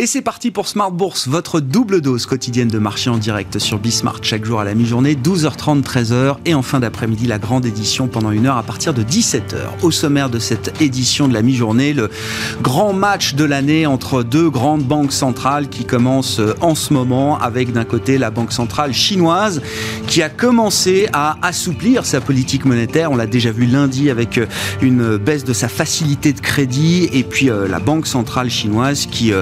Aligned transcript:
Et 0.00 0.06
c'est 0.06 0.22
parti 0.22 0.52
pour 0.52 0.68
Smart 0.68 0.92
Bourse, 0.92 1.26
votre 1.26 1.58
double 1.58 2.00
dose 2.00 2.24
quotidienne 2.24 2.68
de 2.68 2.78
marché 2.78 3.10
en 3.10 3.18
direct 3.18 3.58
sur 3.58 3.80
Bismart, 3.80 4.20
chaque 4.22 4.44
jour 4.44 4.60
à 4.60 4.64
la 4.64 4.74
mi-journée, 4.74 5.16
12h30, 5.16 5.82
13h, 5.82 6.36
et 6.44 6.54
en 6.54 6.62
fin 6.62 6.78
d'après-midi, 6.78 7.26
la 7.26 7.40
grande 7.40 7.66
édition 7.66 8.06
pendant 8.06 8.30
une 8.30 8.46
heure 8.46 8.58
à 8.58 8.62
partir 8.62 8.94
de 8.94 9.02
17h. 9.02 9.56
Au 9.82 9.90
sommaire 9.90 10.30
de 10.30 10.38
cette 10.38 10.80
édition 10.80 11.26
de 11.26 11.34
la 11.34 11.42
mi-journée, 11.42 11.94
le 11.94 12.10
grand 12.62 12.92
match 12.92 13.34
de 13.34 13.42
l'année 13.42 13.86
entre 13.86 14.22
deux 14.22 14.48
grandes 14.48 14.84
banques 14.84 15.10
centrales 15.10 15.68
qui 15.68 15.84
commence 15.84 16.38
euh, 16.38 16.54
en 16.60 16.76
ce 16.76 16.92
moment, 16.92 17.36
avec 17.36 17.72
d'un 17.72 17.84
côté 17.84 18.18
la 18.18 18.30
banque 18.30 18.52
centrale 18.52 18.94
chinoise 18.94 19.60
qui 20.06 20.22
a 20.22 20.28
commencé 20.28 21.08
à 21.12 21.38
assouplir 21.42 22.06
sa 22.06 22.20
politique 22.20 22.66
monétaire. 22.66 23.10
On 23.10 23.16
l'a 23.16 23.26
déjà 23.26 23.50
vu 23.50 23.66
lundi 23.66 24.10
avec 24.10 24.38
euh, 24.38 24.46
une 24.80 25.16
baisse 25.16 25.42
de 25.42 25.52
sa 25.52 25.66
facilité 25.66 26.32
de 26.32 26.40
crédit, 26.40 27.08
et 27.12 27.24
puis 27.24 27.50
euh, 27.50 27.66
la 27.66 27.80
banque 27.80 28.06
centrale 28.06 28.48
chinoise 28.48 29.06
qui 29.10 29.32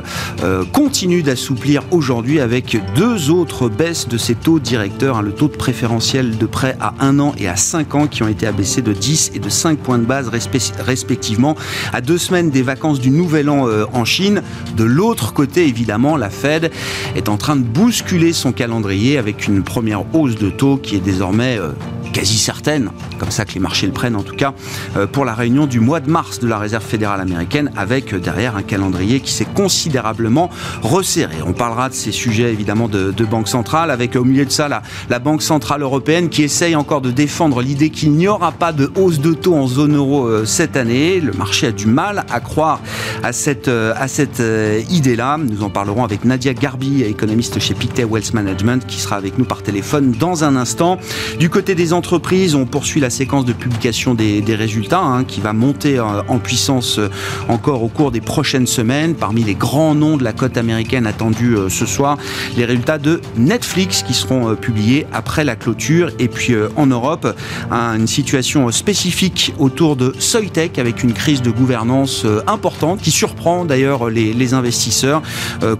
continue 0.72 1.22
d'assouplir 1.22 1.82
aujourd'hui 1.90 2.40
avec 2.40 2.78
deux 2.94 3.30
autres 3.30 3.68
baisses 3.68 4.08
de 4.08 4.18
ses 4.18 4.34
taux 4.34 4.58
directeurs, 4.58 5.16
hein, 5.16 5.22
le 5.22 5.32
taux 5.32 5.48
de 5.48 5.56
préférentiel 5.56 6.38
de 6.38 6.46
prêt 6.46 6.76
à 6.80 6.94
1 7.00 7.18
an 7.18 7.34
et 7.38 7.48
à 7.48 7.56
5 7.56 7.94
ans 7.94 8.06
qui 8.06 8.22
ont 8.22 8.28
été 8.28 8.46
abaissés 8.46 8.82
de 8.82 8.92
10 8.92 9.32
et 9.34 9.38
de 9.38 9.48
5 9.48 9.78
points 9.78 9.98
de 9.98 10.04
base 10.04 10.30
respectivement 10.78 11.56
à 11.92 12.00
deux 12.00 12.18
semaines 12.18 12.50
des 12.50 12.62
vacances 12.62 13.00
du 13.00 13.10
Nouvel 13.10 13.48
An 13.48 13.68
euh, 13.68 13.84
en 13.92 14.04
Chine. 14.04 14.42
De 14.76 14.84
l'autre 14.84 15.32
côté, 15.32 15.66
évidemment, 15.66 16.16
la 16.16 16.30
Fed 16.30 16.70
est 17.14 17.28
en 17.28 17.36
train 17.36 17.56
de 17.56 17.62
bousculer 17.62 18.32
son 18.32 18.52
calendrier 18.52 19.18
avec 19.18 19.46
une 19.46 19.62
première 19.62 20.04
hausse 20.14 20.36
de 20.36 20.50
taux 20.50 20.76
qui 20.76 20.96
est 20.96 21.00
désormais 21.00 21.58
euh, 21.58 21.70
quasi 22.16 22.38
certaine, 22.38 22.88
comme 23.18 23.30
ça 23.30 23.44
que 23.44 23.52
les 23.52 23.60
marchés 23.60 23.86
le 23.86 23.92
prennent 23.92 24.16
en 24.16 24.22
tout 24.22 24.34
cas, 24.34 24.54
euh, 24.96 25.06
pour 25.06 25.26
la 25.26 25.34
réunion 25.34 25.66
du 25.66 25.80
mois 25.80 26.00
de 26.00 26.10
mars 26.10 26.40
de 26.40 26.48
la 26.48 26.58
Réserve 26.58 26.82
fédérale 26.82 27.20
américaine, 27.20 27.70
avec 27.76 28.14
euh, 28.14 28.18
derrière 28.18 28.56
un 28.56 28.62
calendrier 28.62 29.20
qui 29.20 29.30
s'est 29.30 29.44
considérablement 29.44 30.48
resserré. 30.80 31.36
On 31.46 31.52
parlera 31.52 31.90
de 31.90 31.94
ces 31.94 32.12
sujets 32.12 32.50
évidemment 32.50 32.88
de, 32.88 33.12
Banque 33.26 33.48
centrale, 33.48 33.90
avec 33.90 34.16
au 34.16 34.24
milieu 34.24 34.46
de 34.46 34.50
ça 34.50 34.66
la, 34.66 34.80
la, 35.10 35.18
Banque 35.18 35.42
centrale 35.42 35.82
européenne 35.82 36.30
qui 36.30 36.42
essaye 36.42 36.74
encore 36.74 37.02
de 37.02 37.10
défendre 37.10 37.60
l'idée 37.60 37.90
qu'il 37.90 38.12
n'y 38.12 38.28
aura 38.28 38.52
pas 38.52 38.72
de 38.72 38.90
hausse 38.94 39.18
de 39.18 39.34
taux 39.34 39.54
en 39.54 39.66
zone 39.66 39.96
euro 39.96 40.26
euh, 40.26 40.46
cette 40.46 40.76
année. 40.76 41.20
Le 41.20 41.32
marché 41.32 41.66
a 41.66 41.72
du 41.72 41.86
mal 41.86 42.24
à 42.30 42.40
croire 42.40 42.80
à 43.24 43.32
cette, 43.32 43.68
à 43.68 44.08
cette 44.08 44.40
idée-là. 44.88 45.36
Nous 45.38 45.62
en 45.62 45.68
parlerons 45.70 46.04
avec 46.04 46.24
Nadia 46.24 46.54
Garbi, 46.54 47.02
économiste 47.02 47.58
chez 47.58 47.74
Pictet 47.74 48.04
Wealth 48.04 48.32
Management, 48.32 48.86
qui 48.86 49.00
sera 49.00 49.16
avec 49.16 49.36
nous 49.36 49.44
par 49.44 49.62
téléphone 49.62 50.12
dans 50.12 50.44
un 50.44 50.56
instant. 50.56 50.98
Du 51.38 51.50
côté 51.50 51.74
des 51.74 51.92
entreprises, 51.92 52.05
on 52.12 52.66
poursuit 52.66 53.00
la 53.00 53.10
séquence 53.10 53.44
de 53.44 53.52
publication 53.52 54.14
des, 54.14 54.42
résultats 54.54 55.00
hein, 55.00 55.24
qui 55.24 55.40
va 55.40 55.52
monter 55.52 55.98
euh, 55.98 56.22
en 56.28 56.38
puissance 56.38 56.98
euh, 56.98 57.08
encore 57.48 57.82
au 57.82 57.88
cours 57.88 58.10
des 58.10 58.20
prochaines 58.20 58.66
semaines. 58.66 59.14
Parmi 59.14 59.42
les 59.42 59.54
grands 59.54 59.94
noms 59.94 60.16
de 60.16 60.24
la 60.24 60.32
cote 60.32 60.56
américaine 60.56 61.06
attendue 61.06 61.56
euh, 61.56 61.68
ce 61.68 61.84
soir, 61.84 62.16
les 62.56 62.64
résultats 62.64 62.98
de 62.98 63.20
Netflix 63.36 64.02
qui 64.02 64.14
seront 64.14 64.54
publiés 64.54 65.06
après 65.12 65.44
la 65.44 65.56
clôture. 65.56 66.10
Et 66.18 66.28
puis 66.28 66.54
en 66.76 66.86
Europe, 66.86 67.26
une 67.70 68.06
situation 68.06 68.70
spécifique 68.70 69.52
autour 69.58 69.96
de 69.96 70.14
Soitec 70.18 70.78
avec 70.78 71.02
une 71.02 71.12
crise 71.12 71.42
de 71.42 71.50
gouvernance 71.50 72.24
importante 72.46 73.00
qui 73.00 73.10
surprend 73.10 73.64
d'ailleurs 73.64 74.08
les, 74.10 74.54
investisseurs 74.54 75.22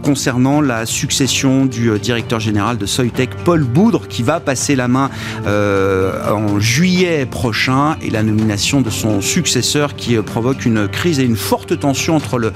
concernant 0.03 0.61
la 0.61 0.87
succession 0.87 1.67
du 1.67 1.99
directeur 1.99 2.41
général 2.41 2.79
de 2.79 2.87
Soitec, 2.87 3.31
Paul 3.45 3.63
Boudre, 3.63 4.09
qui 4.09 4.23
va 4.23 4.41
passer 4.41 4.77
la 4.77 4.89
main 4.89 5.11
en 6.25 6.59
juillet 6.61 7.27
prochain 7.27 7.97
et 8.03 8.11
la 8.11 8.23
nomination 8.23 8.81
de 8.81 8.91
son 8.91 9.21
successeur 9.21 9.95
qui 9.95 10.17
euh, 10.17 10.23
provoque 10.23 10.65
une 10.65 10.89
crise 10.89 11.21
et 11.21 11.25
une 11.25 11.37
forte 11.37 11.79
tension 11.79 12.17
entre 12.17 12.39
le 12.39 12.53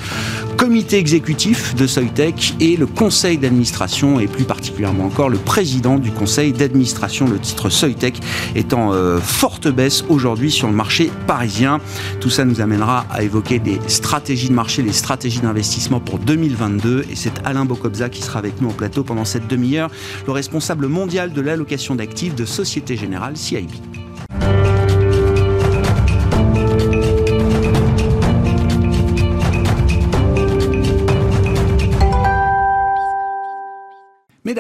comité 0.60 0.98
exécutif 0.98 1.74
de 1.74 1.86
Soitec 1.86 2.54
et 2.60 2.76
le 2.76 2.86
conseil 2.86 3.38
d'administration 3.38 4.20
et 4.20 4.26
plus 4.26 4.44
particulièrement 4.44 5.06
encore 5.06 5.30
le 5.30 5.38
président 5.38 5.96
du 5.96 6.10
conseil 6.10 6.52
d'administration. 6.52 7.26
Le 7.26 7.38
titre 7.38 7.70
Soitec 7.70 8.20
étant 8.54 8.92
euh, 8.92 9.20
forte 9.20 9.68
baisse 9.68 10.04
aujourd'hui 10.10 10.50
sur 10.50 10.66
le 10.68 10.74
marché 10.74 11.10
parisien. 11.26 11.80
Tout 12.20 12.28
ça 12.28 12.44
nous 12.44 12.60
amènera 12.60 13.06
à 13.10 13.22
évoquer 13.22 13.58
des 13.58 13.80
stratégies 13.86 14.50
de 14.50 14.52
marché, 14.52 14.82
des 14.82 14.92
stratégies 14.92 15.40
d'investissement 15.40 15.98
pour 15.98 16.18
2022 16.18 17.06
et 17.10 17.16
c'est 17.16 17.32
Alain 17.46 17.64
Bocobza 17.64 18.10
qui 18.10 18.20
sera 18.20 18.38
avec 18.38 18.60
nous 18.60 18.68
au 18.68 18.74
plateau 18.74 19.02
pendant 19.02 19.24
cette 19.24 19.48
demi-heure, 19.48 19.90
le 20.26 20.32
responsable 20.32 20.88
mondial 20.88 21.32
de 21.32 21.40
l'allocation 21.40 21.94
d'actifs 21.94 22.34
de 22.34 22.44
Société 22.44 22.98
Générale 22.98 23.38
CIB. 23.38 23.70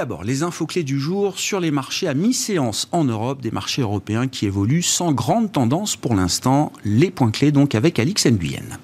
D'abord, 0.00 0.24
les 0.24 0.42
infos 0.42 0.64
clés 0.64 0.82
du 0.82 0.98
jour 0.98 1.38
sur 1.38 1.60
les 1.60 1.70
marchés 1.70 2.08
à 2.08 2.14
mi-séance 2.14 2.88
en 2.90 3.04
Europe, 3.04 3.42
des 3.42 3.50
marchés 3.50 3.82
européens 3.82 4.28
qui 4.28 4.46
évoluent 4.46 4.80
sans 4.80 5.12
grande 5.12 5.52
tendance 5.52 5.94
pour 5.94 6.14
l'instant. 6.14 6.72
Les 6.86 7.10
points 7.10 7.30
clés 7.30 7.52
donc 7.52 7.74
avec 7.74 7.98
Alix 7.98 8.24
Nguyen. 8.24 8.78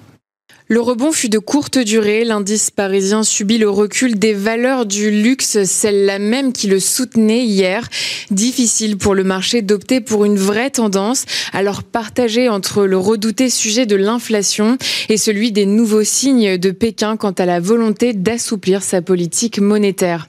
Le 0.69 0.81
rebond 0.81 1.13
fut 1.13 1.29
de 1.29 1.39
courte 1.39 1.79
durée. 1.79 2.25
L'indice 2.25 2.71
parisien 2.71 3.23
subit 3.23 3.57
le 3.57 3.69
recul 3.69 4.19
des 4.19 4.33
valeurs 4.33 4.85
du 4.85 5.09
luxe, 5.09 5.63
celle-là 5.63 6.19
même 6.19 6.51
qui 6.51 6.67
le 6.67 6.81
soutenait 6.81 7.45
hier. 7.45 7.87
Difficile 8.29 8.97
pour 8.97 9.15
le 9.15 9.23
marché 9.23 9.61
d'opter 9.61 10.01
pour 10.01 10.25
une 10.25 10.37
vraie 10.37 10.69
tendance, 10.69 11.23
alors 11.53 11.83
partagée 11.83 12.49
entre 12.49 12.85
le 12.85 12.97
redouté 12.97 13.49
sujet 13.49 13.85
de 13.85 13.95
l'inflation 13.95 14.77
et 15.07 15.17
celui 15.17 15.53
des 15.53 15.65
nouveaux 15.65 16.03
signes 16.03 16.57
de 16.57 16.71
Pékin 16.71 17.15
quant 17.15 17.31
à 17.31 17.45
la 17.45 17.61
volonté 17.61 18.13
d'assouplir 18.13 18.83
sa 18.83 19.01
politique 19.01 19.59
monétaire. 19.59 20.27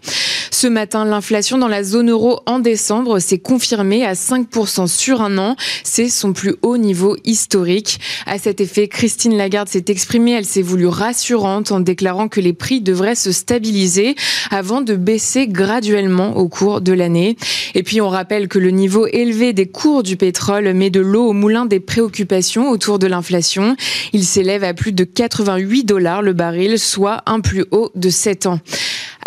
Ce 0.60 0.66
matin, 0.66 1.04
l'inflation 1.04 1.56
dans 1.56 1.68
la 1.68 1.84
zone 1.84 2.10
euro 2.10 2.40
en 2.46 2.58
décembre 2.58 3.20
s'est 3.20 3.38
confirmée 3.38 4.04
à 4.04 4.14
5% 4.14 4.88
sur 4.88 5.22
un 5.22 5.38
an. 5.38 5.54
C'est 5.84 6.08
son 6.08 6.32
plus 6.32 6.56
haut 6.62 6.78
niveau 6.78 7.16
historique. 7.24 8.00
À 8.26 8.40
cet 8.40 8.60
effet, 8.60 8.88
Christine 8.88 9.36
Lagarde 9.36 9.68
s'est 9.68 9.84
exprimée. 9.86 10.32
Elle 10.32 10.44
s'est 10.44 10.62
voulue 10.62 10.88
rassurante 10.88 11.70
en 11.70 11.78
déclarant 11.78 12.26
que 12.26 12.40
les 12.40 12.54
prix 12.54 12.80
devraient 12.80 13.14
se 13.14 13.30
stabiliser 13.30 14.16
avant 14.50 14.80
de 14.80 14.96
baisser 14.96 15.46
graduellement 15.46 16.36
au 16.36 16.48
cours 16.48 16.80
de 16.80 16.92
l'année. 16.92 17.36
Et 17.76 17.84
puis, 17.84 18.00
on 18.00 18.08
rappelle 18.08 18.48
que 18.48 18.58
le 18.58 18.72
niveau 18.72 19.06
élevé 19.06 19.52
des 19.52 19.68
cours 19.68 20.02
du 20.02 20.16
pétrole 20.16 20.74
met 20.74 20.90
de 20.90 20.98
l'eau 20.98 21.28
au 21.28 21.34
moulin 21.34 21.66
des 21.66 21.78
préoccupations 21.78 22.68
autour 22.68 22.98
de 22.98 23.06
l'inflation. 23.06 23.76
Il 24.12 24.24
s'élève 24.24 24.64
à 24.64 24.74
plus 24.74 24.90
de 24.90 25.04
88 25.04 25.84
dollars 25.84 26.20
le 26.20 26.32
baril, 26.32 26.80
soit 26.80 27.22
un 27.26 27.38
plus 27.38 27.64
haut 27.70 27.92
de 27.94 28.10
7 28.10 28.46
ans. 28.46 28.58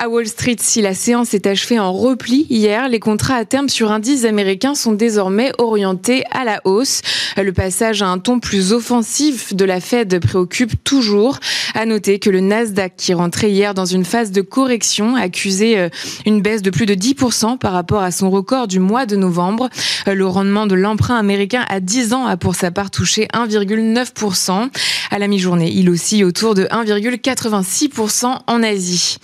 À 0.03 0.09
Wall 0.09 0.25
Street, 0.25 0.55
si 0.59 0.81
la 0.81 0.95
séance 0.95 1.35
est 1.35 1.45
achevée 1.45 1.77
en 1.77 1.93
repli 1.93 2.47
hier, 2.49 2.89
les 2.89 2.99
contrats 2.99 3.35
à 3.35 3.45
terme 3.45 3.69
sur 3.69 3.91
indices 3.91 4.25
américains 4.25 4.73
sont 4.73 4.93
désormais 4.93 5.51
orientés 5.59 6.23
à 6.31 6.43
la 6.43 6.59
hausse. 6.65 7.01
Le 7.37 7.53
passage 7.53 8.01
à 8.01 8.07
un 8.07 8.17
ton 8.17 8.39
plus 8.39 8.73
offensif 8.73 9.55
de 9.55 9.63
la 9.63 9.79
Fed 9.79 10.19
préoccupe 10.19 10.83
toujours. 10.83 11.37
À 11.75 11.85
noter 11.85 12.17
que 12.17 12.31
le 12.31 12.39
Nasdaq, 12.39 12.95
qui 12.97 13.13
rentrait 13.13 13.51
hier 13.51 13.75
dans 13.75 13.85
une 13.85 14.03
phase 14.03 14.31
de 14.31 14.41
correction, 14.41 15.15
accusait 15.15 15.77
euh, 15.77 15.89
une 16.25 16.41
baisse 16.41 16.63
de 16.63 16.71
plus 16.71 16.87
de 16.87 16.95
10% 16.95 17.59
par 17.59 17.71
rapport 17.71 18.01
à 18.01 18.09
son 18.09 18.31
record 18.31 18.67
du 18.67 18.79
mois 18.79 19.05
de 19.05 19.15
novembre. 19.15 19.69
Euh, 20.07 20.15
le 20.15 20.25
rendement 20.25 20.65
de 20.65 20.73
l'emprunt 20.73 21.17
américain 21.17 21.63
à 21.69 21.79
10 21.79 22.13
ans 22.13 22.25
a 22.25 22.37
pour 22.37 22.55
sa 22.55 22.71
part 22.71 22.89
touché 22.89 23.27
1,9%. 23.35 24.69
À 25.11 25.19
la 25.19 25.27
mi-journée, 25.27 25.71
il 25.71 25.91
oscille 25.91 26.23
autour 26.25 26.55
de 26.55 26.63
1,86% 26.63 28.39
en 28.47 28.63
Asie. 28.63 29.17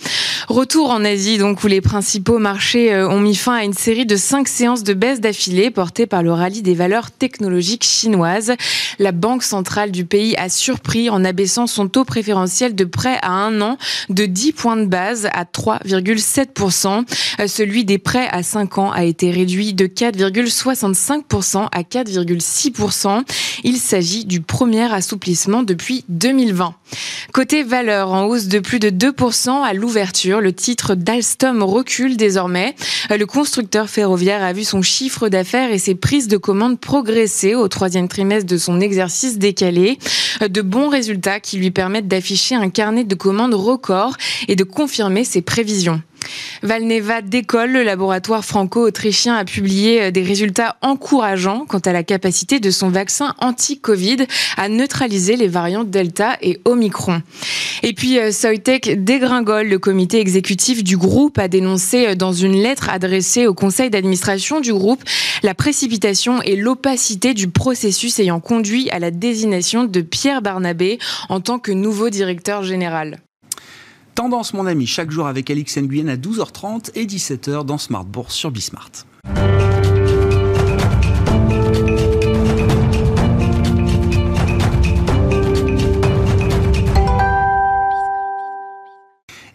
En 0.76 1.04
Asie, 1.04 1.38
donc, 1.38 1.64
où 1.64 1.66
les 1.66 1.80
principaux 1.80 2.38
marchés 2.38 2.92
euh, 2.92 3.08
ont 3.08 3.20
mis 3.20 3.34
fin 3.34 3.54
à 3.54 3.64
une 3.64 3.72
série 3.72 4.06
de 4.06 4.16
cinq 4.16 4.48
séances 4.48 4.84
de 4.84 4.92
baisse 4.92 5.20
d'affilée 5.20 5.70
portées 5.70 6.06
par 6.06 6.22
le 6.22 6.32
rallye 6.32 6.62
des 6.62 6.74
valeurs 6.74 7.10
technologiques 7.10 7.84
chinoises. 7.84 8.52
La 8.98 9.12
banque 9.12 9.42
centrale 9.42 9.90
du 9.90 10.04
pays 10.04 10.36
a 10.36 10.48
surpris 10.48 11.10
en 11.10 11.24
abaissant 11.24 11.66
son 11.66 11.88
taux 11.88 12.04
préférentiel 12.04 12.74
de 12.74 12.84
prêt 12.84 13.18
à 13.22 13.30
un 13.30 13.60
an 13.60 13.78
de 14.10 14.26
10 14.26 14.52
points 14.52 14.76
de 14.76 14.84
base 14.84 15.28
à 15.32 15.44
3,7%. 15.44 17.04
Euh, 17.40 17.46
celui 17.46 17.84
des 17.84 17.98
prêts 17.98 18.28
à 18.30 18.42
5 18.42 18.78
ans 18.78 18.92
a 18.92 19.04
été 19.04 19.30
réduit 19.30 19.72
de 19.72 19.86
4,65% 19.86 21.68
à 21.72 21.82
4,6%. 21.82 23.22
Il 23.64 23.78
s'agit 23.78 24.24
du 24.24 24.40
premier 24.40 24.92
assouplissement 24.92 25.62
depuis 25.62 26.04
2020. 26.08 26.74
Côté 27.32 27.62
valeur, 27.62 28.12
en 28.12 28.24
hausse 28.24 28.46
de 28.46 28.58
plus 28.58 28.78
de 28.78 28.90
2% 28.90 29.62
à 29.62 29.72
l'ouverture, 29.72 30.40
le 30.40 30.52
titre 30.58 30.94
d'Alstom 30.94 31.62
recule 31.62 32.16
désormais. 32.16 32.74
Le 33.08 33.24
constructeur 33.24 33.88
ferroviaire 33.88 34.42
a 34.42 34.52
vu 34.52 34.64
son 34.64 34.82
chiffre 34.82 35.28
d'affaires 35.28 35.72
et 35.72 35.78
ses 35.78 35.94
prises 35.94 36.28
de 36.28 36.36
commandes 36.36 36.78
progresser 36.78 37.54
au 37.54 37.68
troisième 37.68 38.08
trimestre 38.08 38.46
de 38.46 38.58
son 38.58 38.80
exercice 38.80 39.38
décalé. 39.38 39.98
De 40.46 40.60
bons 40.60 40.88
résultats 40.88 41.40
qui 41.40 41.56
lui 41.56 41.70
permettent 41.70 42.08
d'afficher 42.08 42.56
un 42.56 42.68
carnet 42.68 43.04
de 43.04 43.14
commandes 43.14 43.54
record 43.54 44.16
et 44.48 44.56
de 44.56 44.64
confirmer 44.64 45.24
ses 45.24 45.40
prévisions. 45.40 46.02
Valneva 46.62 47.22
décolle. 47.22 47.72
Le 47.72 47.82
laboratoire 47.82 48.44
franco-autrichien 48.44 49.36
a 49.36 49.44
publié 49.44 50.02
euh, 50.02 50.10
des 50.10 50.22
résultats 50.22 50.76
encourageants 50.82 51.64
quant 51.66 51.78
à 51.78 51.92
la 51.92 52.02
capacité 52.02 52.60
de 52.60 52.70
son 52.70 52.90
vaccin 52.90 53.34
anti-Covid 53.38 54.26
à 54.56 54.68
neutraliser 54.68 55.36
les 55.36 55.48
variantes 55.48 55.90
Delta 55.90 56.36
et 56.42 56.60
Omicron. 56.64 57.22
Et 57.82 57.92
puis 57.92 58.18
euh, 58.18 58.32
Soitec 58.32 59.04
dégringole. 59.04 59.68
Le 59.68 59.78
comité 59.78 60.20
exécutif 60.20 60.82
du 60.82 60.96
groupe 60.96 61.38
a 61.38 61.48
dénoncé 61.48 62.08
euh, 62.08 62.14
dans 62.14 62.32
une 62.32 62.60
lettre 62.60 62.90
adressée 62.90 63.46
au 63.46 63.54
conseil 63.54 63.90
d'administration 63.90 64.60
du 64.60 64.72
groupe 64.72 65.02
la 65.42 65.54
précipitation 65.54 66.42
et 66.42 66.56
l'opacité 66.56 67.34
du 67.34 67.48
processus 67.48 68.18
ayant 68.18 68.40
conduit 68.40 68.90
à 68.90 68.98
la 68.98 69.10
désignation 69.10 69.84
de 69.84 70.00
Pierre 70.00 70.42
Barnabé 70.42 70.98
en 71.28 71.40
tant 71.40 71.58
que 71.58 71.72
nouveau 71.72 72.10
directeur 72.10 72.62
général. 72.62 73.18
Tendance, 74.18 74.52
mon 74.52 74.66
ami, 74.66 74.88
chaque 74.88 75.12
jour 75.12 75.28
avec 75.28 75.48
Alix 75.48 75.78
Nguyen 75.78 76.08
à 76.08 76.16
12h30 76.16 76.90
et 76.96 77.06
17h 77.06 77.64
dans 77.64 77.78
Smart 77.78 78.04
Bourse 78.04 78.34
sur 78.34 78.50
Bismart. 78.50 78.90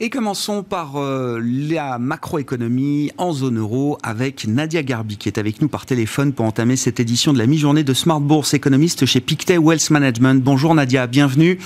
Et 0.03 0.09
commençons 0.09 0.63
par 0.63 0.97
euh, 0.97 1.39
la 1.41 1.97
macroéconomie 1.97 3.11
en 3.17 3.31
zone 3.31 3.57
euro 3.57 3.97
avec 4.03 4.45
Nadia 4.45 4.83
Garbi 4.83 5.15
qui 5.15 5.29
est 5.29 5.37
avec 5.37 5.61
nous 5.61 5.69
par 5.69 5.85
téléphone 5.85 6.33
pour 6.33 6.43
entamer 6.43 6.75
cette 6.75 6.99
édition 6.99 7.31
de 7.31 7.37
la 7.37 7.45
mi-journée 7.45 7.85
de 7.85 7.93
Smart 7.93 8.19
Bourse 8.19 8.53
économiste 8.53 9.05
chez 9.05 9.21
Pictet 9.21 9.57
Wealth 9.57 9.91
Management. 9.91 10.43
Bonjour 10.43 10.75
Nadia, 10.75 11.07
bienvenue. 11.07 11.57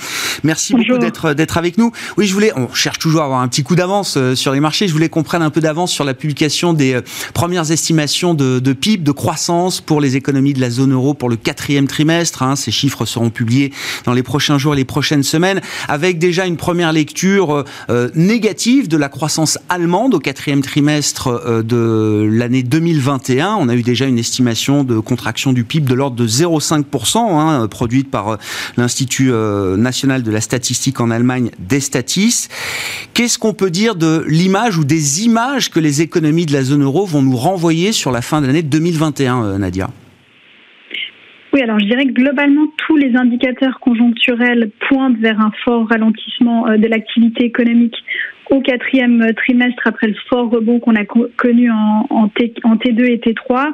Merci 0.44 0.74
beaucoup 0.74 0.98
d'être 0.98 1.34
d'être 1.34 1.58
avec 1.58 1.78
nous. 1.78 1.90
Oui, 2.16 2.28
je 2.28 2.32
voulais, 2.32 2.52
on 2.54 2.72
cherche 2.72 3.00
toujours 3.00 3.22
à 3.22 3.24
avoir 3.24 3.40
un 3.40 3.48
petit 3.48 3.64
coup 3.64 3.74
d'avance 3.74 4.16
euh, 4.16 4.36
sur 4.36 4.52
les 4.52 4.60
marchés. 4.60 4.86
Je 4.86 4.92
voulais 4.92 5.08
qu'on 5.08 5.24
prenne 5.24 5.42
un 5.42 5.50
peu 5.50 5.60
d'avance 5.60 5.90
sur 5.90 6.04
la 6.04 6.14
publication 6.14 6.72
des 6.74 6.94
euh, 6.94 7.02
premières 7.34 7.72
estimations 7.72 8.34
de, 8.34 8.60
de, 8.60 8.72
PIB, 8.72 9.02
de 9.02 9.10
croissance 9.10 9.80
pour 9.80 10.00
les 10.00 10.14
économies 10.14 10.52
de 10.52 10.60
la 10.60 10.70
zone 10.70 10.92
euro 10.92 11.12
pour 11.12 11.28
le 11.28 11.34
quatrième 11.34 11.88
trimestre. 11.88 12.44
Hein. 12.44 12.54
Ces 12.54 12.70
chiffres 12.70 13.04
seront 13.04 13.30
publiés 13.30 13.72
dans 14.04 14.12
les 14.12 14.22
prochains 14.22 14.58
jours 14.58 14.74
et 14.74 14.76
les 14.76 14.84
prochaines 14.84 15.24
semaines, 15.24 15.60
avec 15.88 16.20
déjà 16.20 16.46
une 16.46 16.56
première 16.56 16.92
lecture 16.92 17.64
euh, 17.90 18.08
négative 18.28 18.88
de 18.88 18.98
la 18.98 19.08
croissance 19.08 19.58
allemande 19.70 20.14
au 20.14 20.18
quatrième 20.18 20.60
trimestre 20.60 21.28
euh, 21.28 21.62
de 21.62 22.28
l'année 22.30 22.62
2021. 22.62 23.56
On 23.58 23.68
a 23.70 23.74
eu 23.74 23.82
déjà 23.82 24.04
une 24.04 24.18
estimation 24.18 24.84
de 24.84 25.00
contraction 25.00 25.54
du 25.54 25.64
PIB 25.64 25.88
de 25.88 25.94
l'ordre 25.94 26.16
de 26.16 26.28
0,5%, 26.28 27.18
hein, 27.18 27.66
produite 27.68 28.10
par 28.10 28.28
euh, 28.28 28.36
l'Institut 28.76 29.32
euh, 29.32 29.78
national 29.78 30.22
de 30.22 30.30
la 30.30 30.42
statistique 30.42 31.00
en 31.00 31.10
Allemagne, 31.10 31.50
Destatis. 31.58 32.48
Qu'est-ce 33.14 33.38
qu'on 33.38 33.54
peut 33.54 33.70
dire 33.70 33.96
de 33.96 34.24
l'image 34.28 34.76
ou 34.76 34.84
des 34.84 35.24
images 35.24 35.70
que 35.70 35.80
les 35.80 36.02
économies 36.02 36.44
de 36.44 36.52
la 36.52 36.62
zone 36.62 36.84
euro 36.84 37.06
vont 37.06 37.22
nous 37.22 37.36
renvoyer 37.36 37.92
sur 37.92 38.12
la 38.12 38.20
fin 38.20 38.42
de 38.42 38.46
l'année 38.46 38.62
2021, 38.62 39.58
Nadia? 39.58 39.88
Oui, 41.52 41.62
alors 41.62 41.78
je 41.78 41.86
dirais 41.86 42.04
que 42.04 42.12
globalement, 42.12 42.66
tous 42.76 42.96
les 42.96 43.16
indicateurs 43.16 43.80
conjoncturels 43.80 44.70
pointent 44.88 45.18
vers 45.18 45.40
un 45.40 45.50
fort 45.64 45.88
ralentissement 45.88 46.68
euh, 46.68 46.76
de 46.76 46.86
l'activité 46.86 47.44
économique 47.44 47.96
au 48.50 48.60
quatrième 48.60 49.32
trimestre 49.34 49.82
après 49.86 50.08
le 50.08 50.14
fort 50.28 50.50
rebond 50.50 50.80
qu'on 50.80 50.94
a 50.94 51.04
connu 51.04 51.70
en, 51.70 52.28
T, 52.28 52.92
2 52.92 53.04
et 53.04 53.18
T3. 53.18 53.72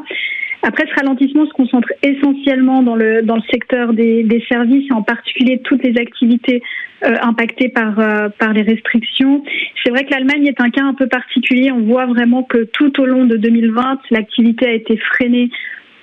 Après, 0.62 0.85
ce 0.88 0.94
ralentissement 0.94 1.47
se 1.47 1.53
concentre 1.53 1.93
essentiellement 2.03 2.82
dans 2.82 2.97
le, 2.97 3.23
dans 3.23 3.41
secteur 3.50 3.93
des, 3.93 4.44
services 4.49 4.91
et 4.91 4.94
en 4.94 5.03
particulier 5.03 5.61
toutes 5.62 5.85
les 5.85 6.00
activités 6.00 6.62
euh, 7.05 7.15
impactées 7.23 7.69
par, 7.69 7.99
euh, 7.99 8.29
par 8.31 8.53
les 8.53 8.62
restrictions. 8.62 9.44
C'est 9.85 9.91
vrai 9.91 10.05
que 10.05 10.11
l'Allemagne 10.11 10.47
est 10.47 10.61
un 10.61 10.71
cas 10.71 10.82
un 10.82 10.94
peu 10.94 11.06
particulier. 11.06 11.71
On 11.71 11.82
voit 11.82 12.06
vraiment 12.06 12.43
que 12.43 12.65
tout 12.73 12.99
au 13.00 13.05
long 13.05 13.26
de 13.26 13.37
2020, 13.37 14.00
l'activité 14.11 14.67
a 14.67 14.73
été 14.73 14.97
freinée 14.97 15.50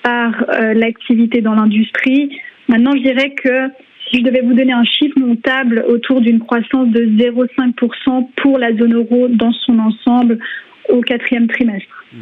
par 0.02 0.44
euh, 0.48 0.74
l'activité 0.74 1.40
dans 1.40 1.54
l'industrie. 1.54 2.38
Maintenant, 2.68 2.92
je 2.96 3.02
dirais 3.02 3.30
que 3.30 3.68
si 4.10 4.18
je 4.18 4.24
devais 4.24 4.42
vous 4.42 4.54
donner 4.54 4.72
un 4.72 4.84
chiffre 4.84 5.18
montable 5.18 5.84
autour 5.88 6.20
d'une 6.20 6.40
croissance 6.40 6.88
de 6.88 7.04
0,5% 7.04 8.28
pour 8.36 8.58
la 8.58 8.74
zone 8.76 8.94
euro 8.94 9.28
dans 9.28 9.52
son 9.52 9.78
ensemble 9.78 10.38
au 10.88 11.00
quatrième 11.00 11.48
trimestre. 11.48 12.04
Mmh. 12.12 12.18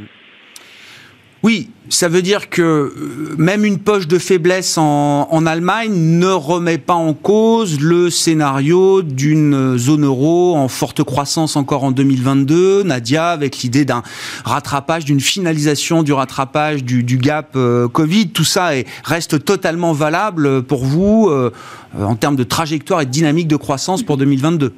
Oui, 1.42 1.70
ça 1.88 2.08
veut 2.08 2.20
dire 2.20 2.50
que 2.50 2.60
euh, 2.60 3.34
même 3.38 3.64
une 3.64 3.78
poche 3.78 4.06
de 4.06 4.18
faiblesse 4.18 4.76
en, 4.76 5.46
Allemagne 5.46 5.92
ne 5.94 6.26
remet 6.26 6.76
pas 6.76 6.94
en 6.94 7.14
cause 7.14 7.80
le 7.80 8.10
scénario 8.10 9.00
d'une 9.00 9.78
zone 9.78 10.04
euro 10.04 10.54
en 10.54 10.68
forte 10.68 11.02
croissance 11.02 11.56
encore 11.56 11.82
en 11.82 11.92
2022, 11.92 12.82
Nadia, 12.82 13.30
avec 13.30 13.58
l'idée 13.62 13.86
d'un 13.86 14.02
rattrapage, 14.44 15.06
d'une 15.06 15.20
finalisation 15.20 16.02
du 16.02 16.12
rattrapage 16.12 16.84
du, 16.84 17.02
gap 17.16 17.52
euh, 17.56 17.88
Covid. 17.88 18.28
Tout 18.32 18.44
ça 18.44 18.76
est, 18.76 18.86
reste 19.02 19.42
totalement 19.42 19.94
valable 19.94 20.62
pour 20.62 20.84
vous 20.84 21.30
euh, 21.30 21.50
en 21.98 22.16
termes 22.16 22.36
de 22.36 22.44
trajectoire 22.44 23.00
et 23.00 23.06
de 23.06 23.10
dynamique 23.10 23.48
de 23.48 23.56
croissance 23.56 24.02
pour 24.02 24.16
2022 24.18 24.72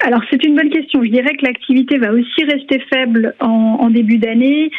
alors 0.00 0.20
c'est 0.30 0.44
une 0.44 0.54
bonne 0.54 0.68
question. 0.68 1.02
Je 1.02 1.08
dirais 1.08 1.34
que 1.36 1.44
l'activité 1.44 1.98
va 1.98 2.12
aussi 2.12 2.44
rester 2.44 2.80
faible 2.90 3.34
en 3.40 3.88
début 3.90 4.18
d'année 4.18 4.70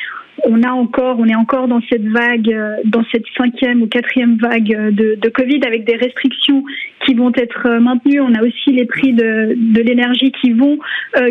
on 0.45 0.63
a 0.63 0.69
encore, 0.69 1.19
on 1.19 1.25
est 1.25 1.35
encore 1.35 1.67
dans 1.67 1.81
cette 1.89 2.05
vague, 2.07 2.49
euh, 2.49 2.77
dans 2.85 3.03
cette 3.11 3.25
cinquième 3.37 3.81
ou 3.81 3.87
quatrième 3.87 4.37
vague 4.37 4.73
euh, 4.73 4.91
de, 4.91 5.29
Covid 5.29 5.59
avec 5.65 5.83
des 5.85 5.95
restrictions 5.95 6.63
qui 7.05 7.13
vont 7.13 7.31
être 7.35 7.67
euh, 7.67 7.79
maintenues. 7.79 8.21
On 8.21 8.33
a 8.33 8.41
aussi 8.41 8.71
les 8.71 8.85
prix 8.85 9.13
de, 9.13 9.55
de 9.55 9.81
l'énergie 9.81 10.31
qui 10.31 10.51
vont 10.51 10.79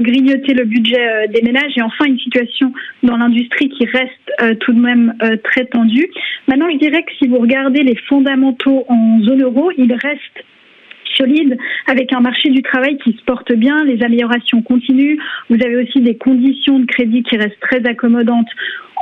grignoter 0.01 0.55
le 0.55 0.65
budget 0.65 1.29
des 1.29 1.43
ménages 1.43 1.73
et 1.77 1.83
enfin 1.83 2.07
une 2.07 2.19
situation 2.19 2.73
dans 3.03 3.17
l'industrie 3.17 3.69
qui 3.69 3.87
reste 3.87 4.59
tout 4.61 4.73
de 4.73 4.81
même 4.81 5.15
très 5.45 5.65
tendue. 5.67 6.09
Maintenant, 6.49 6.69
je 6.71 6.79
dirais 6.79 7.03
que 7.03 7.13
si 7.19 7.27
vous 7.27 7.39
regardez 7.39 7.83
les 7.83 7.97
fondamentaux 8.09 8.85
en 8.89 9.21
zone 9.23 9.43
euro, 9.43 9.71
il 9.77 9.93
reste 9.93 10.45
solide, 11.17 11.57
avec 11.87 12.13
un 12.13 12.21
marché 12.21 12.51
du 12.51 12.63
travail 12.63 12.99
qui 12.99 13.13
se 13.13 13.25
porte 13.25 13.53
bien, 13.53 13.85
les 13.85 14.03
améliorations 14.03 14.63
continuent. 14.63 15.19
Vous 15.51 15.59
avez 15.65 15.77
aussi 15.77 16.01
des 16.01 16.17
conditions 16.17 16.79
de 16.79 16.87
crédit 16.87 17.23
qui 17.23 17.37
restent 17.37 17.61
très 17.61 17.85
accommodantes 17.87 18.49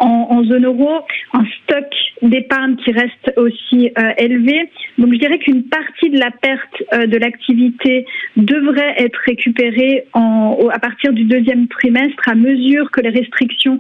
en, 0.00 0.42
zone 0.44 0.64
euro, 0.64 0.90
un 1.32 1.44
stock 1.62 1.86
d'épargne 2.22 2.76
qui 2.76 2.92
reste 2.92 3.32
aussi 3.36 3.92
euh, 3.98 4.12
élevé. 4.18 4.68
Donc 4.98 5.12
je 5.12 5.18
dirais 5.18 5.38
qu'une 5.38 5.64
partie 5.64 6.10
de 6.10 6.18
la 6.18 6.30
perte 6.30 6.82
euh, 6.92 7.06
de 7.06 7.16
l'activité 7.16 8.06
devrait 8.36 8.94
être 8.98 9.18
récupérée 9.26 10.04
en, 10.12 10.58
à 10.72 10.78
partir 10.78 11.12
du 11.12 11.24
deuxième 11.24 11.68
trimestre 11.68 12.28
à 12.28 12.34
mesure 12.34 12.90
que 12.90 13.00
les 13.00 13.10
restrictions 13.10 13.78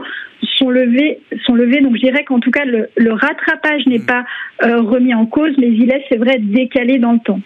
sont 0.56 0.70
levées. 0.70 1.18
Sont 1.46 1.54
levées. 1.54 1.80
Donc 1.80 1.96
je 1.96 2.02
dirais 2.02 2.24
qu'en 2.24 2.40
tout 2.40 2.50
cas 2.50 2.64
le, 2.64 2.88
le 2.96 3.12
rattrapage 3.12 3.86
n'est 3.86 4.04
pas 4.04 4.24
euh, 4.62 4.80
remis 4.80 5.14
en 5.14 5.26
cause, 5.26 5.52
mais 5.58 5.68
il 5.68 5.90
est, 5.90 6.04
c'est 6.08 6.18
vrai, 6.18 6.38
décalé 6.38 6.98
dans 6.98 7.12
le 7.12 7.20
temps. 7.20 7.40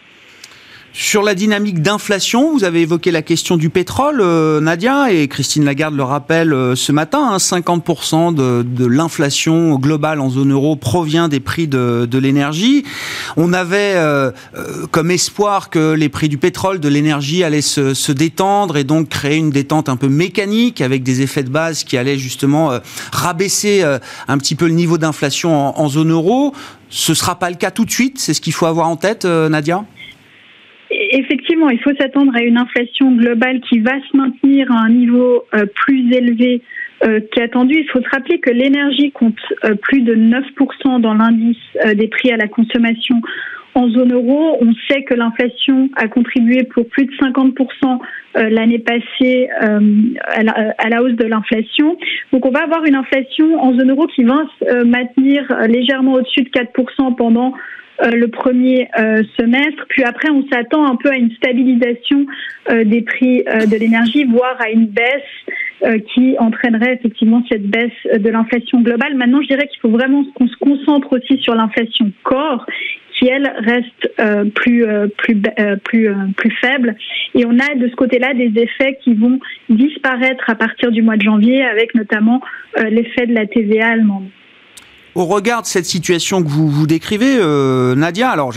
Sur 1.01 1.23
la 1.23 1.37
dynamique 1.37 1.81
d'inflation, 1.81 2.51
vous 2.51 2.65
avez 2.65 2.81
évoqué 2.81 3.13
la 3.13 3.23
question 3.23 3.57
du 3.57 3.71
pétrole, 3.71 4.21
euh, 4.21 4.61
Nadia, 4.61 5.13
et 5.13 5.29
Christine 5.29 5.65
Lagarde 5.65 5.95
le 5.95 6.03
rappelle 6.03 6.53
euh, 6.53 6.75
ce 6.75 6.91
matin, 6.91 7.37
50% 7.37 8.17
hein, 8.17 8.33
de, 8.33 8.67
de 8.69 8.85
l'inflation 8.85 9.77
globale 9.77 10.19
en 10.19 10.29
zone 10.29 10.53
euro 10.53 10.75
provient 10.75 11.29
des 11.29 11.39
prix 11.39 11.69
de, 11.69 12.09
de 12.11 12.19
l'énergie. 12.19 12.83
On 13.37 13.53
avait 13.53 13.93
euh, 13.95 14.33
comme 14.91 15.13
espoir 15.13 15.71
que 15.71 15.93
les 15.93 16.09
prix 16.09 16.29
du 16.29 16.37
pétrole, 16.37 16.81
de 16.81 16.89
l'énergie 16.89 17.45
allaient 17.45 17.61
se, 17.63 18.11
détendre 18.11 18.77
et 18.77 18.83
donc 18.83 19.09
créer 19.09 19.37
une 19.37 19.51
détente 19.51 19.89
un 19.89 19.97
peu 19.97 20.09
mécanique 20.09 20.81
avec 20.81 21.05
des 21.05 21.23
effets 21.23 21.45
de 21.45 21.51
base 21.51 21.85
qui 21.85 21.97
allaient 21.97 22.19
justement 22.19 22.73
rabaisser 23.13 23.85
un 24.27 24.39
petit 24.39 24.57
peu 24.57 24.67
le 24.67 24.75
niveau 24.75 24.99
d'inflation 24.99 25.55
en, 25.55 25.79
en, 25.79 25.89
zone 25.89 26.11
euro. 26.11 26.55
Ce 26.91 27.15
sera 27.15 27.39
pas 27.39 27.51
le 27.51 27.57
cas 27.57 27.71
tout 27.71 27.85
de 27.85 27.91
suite, 27.93 28.19
c'est 28.19 28.35
ce 28.35 28.41
qu'il 28.41 28.53
faut 28.53 28.67
avoir 28.67 28.89
en 28.89 28.97
tête, 28.97 29.27
Nadia? 29.27 29.85
Il 31.71 31.81
faut 31.81 31.95
s'attendre 31.99 32.33
à 32.35 32.43
une 32.43 32.59
inflation 32.59 33.13
globale 33.13 33.61
qui 33.61 33.81
va 33.81 33.95
se 34.11 34.17
maintenir 34.17 34.71
à 34.71 34.85
un 34.85 34.91
niveau 34.91 35.45
euh, 35.55 35.67
plus 35.67 36.13
élevé 36.13 36.63
euh, 37.05 37.21
qu'attendu. 37.33 37.75
Il 37.79 37.89
faut 37.91 38.01
se 38.01 38.09
rappeler 38.11 38.39
que 38.39 38.51
l'énergie 38.51 39.11
compte 39.11 39.39
euh, 39.65 39.75
plus 39.75 40.03
de 40.03 40.15
9% 40.15 41.01
dans 41.01 41.15
l'indice 41.15 41.57
des 41.95 42.09
prix 42.09 42.31
à 42.31 42.37
la 42.37 42.49
consommation 42.49 43.17
en 43.75 43.89
zone 43.91 44.13
euro. 44.13 44.57
On 44.61 44.73
sait 44.89 45.03
que 45.03 45.15
l'inflation 45.15 45.91
a 45.97 46.09
contribué 46.09 46.65
pour 46.65 46.89
plus 46.89 47.07
de 47.07 47.13
50% 47.13 47.99
l'année 48.51 48.79
passée 48.79 49.49
à 49.61 50.89
la, 50.89 51.03
hausse 51.03 51.15
de 51.15 51.25
l'inflation. 51.25 51.97
Donc 52.33 52.47
on 52.47 52.51
va 52.51 52.63
avoir 52.63 52.85
une 52.85 52.95
inflation 52.97 53.61
en 53.61 53.73
zone 53.77 53.91
euro 53.91 54.07
qui 54.09 54.25
va 54.25 54.39
se 54.59 54.85
maintenir 54.85 55.45
légèrement 55.69 56.15
au-dessus 56.15 56.43
de 56.43 56.49
4% 56.49 57.15
pendant 57.17 57.55
le 58.05 58.27
premier 58.29 58.89
euh, 58.99 59.23
semestre. 59.39 59.85
Puis 59.89 60.05
après, 60.05 60.31
on 60.31 60.47
s'attend 60.49 60.87
un 60.87 60.97
peu 60.97 61.11
à 61.11 61.17
une 61.17 61.31
stabilisation 61.33 62.27
euh, 62.71 62.85
des 62.85 63.03
prix 63.03 63.45
de 63.45 63.77
l'énergie, 63.77 64.25
voire 64.25 64.57
à 64.61 64.71
une 64.71 64.87
baisse 64.87 66.03
qui 66.13 66.37
entraînerait 66.41 66.95
effectivement 66.95 67.41
cette 67.49 67.63
baisse 67.63 67.93
de 68.13 68.29
l'inflation 68.31 68.81
globale. 68.81 69.15
Maintenant, 69.15 69.41
je 69.43 69.47
dirais 69.47 69.69
qu'il 69.69 69.79
faut 69.79 69.91
vraiment 69.91 70.25
qu'on 70.35 70.49
se 70.49 70.57
concentre 70.57 71.13
aussi 71.13 71.41
sur 71.41 71.55
l'inflation 71.55 72.11
corps 72.25 72.67
qui 73.19 73.29
elle 73.29 73.53
reste 73.59 74.11
euh, 74.21 74.45
plus 74.45 74.85
euh, 74.85 75.09
plus 75.17 75.41
euh, 75.59 75.77
plus 75.77 76.09
plus 76.37 76.51
faible 76.61 76.97
et 77.35 77.45
on 77.47 77.59
a 77.59 77.75
de 77.75 77.89
ce 77.89 77.97
côté-là 77.97 78.35
des 78.35 78.53
effets 78.61 78.99
qui 79.03 79.15
vont 79.15 79.41
disparaître 79.69 80.49
à 80.49 80.55
partir 80.55 80.91
du 80.93 81.03
mois 81.03 81.17
de 81.17 81.23
janvier 81.23 81.65
avec 81.65 81.95
notamment 81.95 82.41
l'effet 82.77 83.27
de 83.27 83.35
la 83.35 83.47
TVA 83.47 83.89
allemande 83.89 84.29
au 85.19 85.25
regard 85.25 85.63
de 85.63 85.67
cette 85.67 85.85
situation 85.85 86.45
que 86.45 86.49
vous 86.49 86.87
décrivez, 86.87 87.39
euh, 87.41 87.97
Nadia, 87.97 88.31
alors 88.31 88.53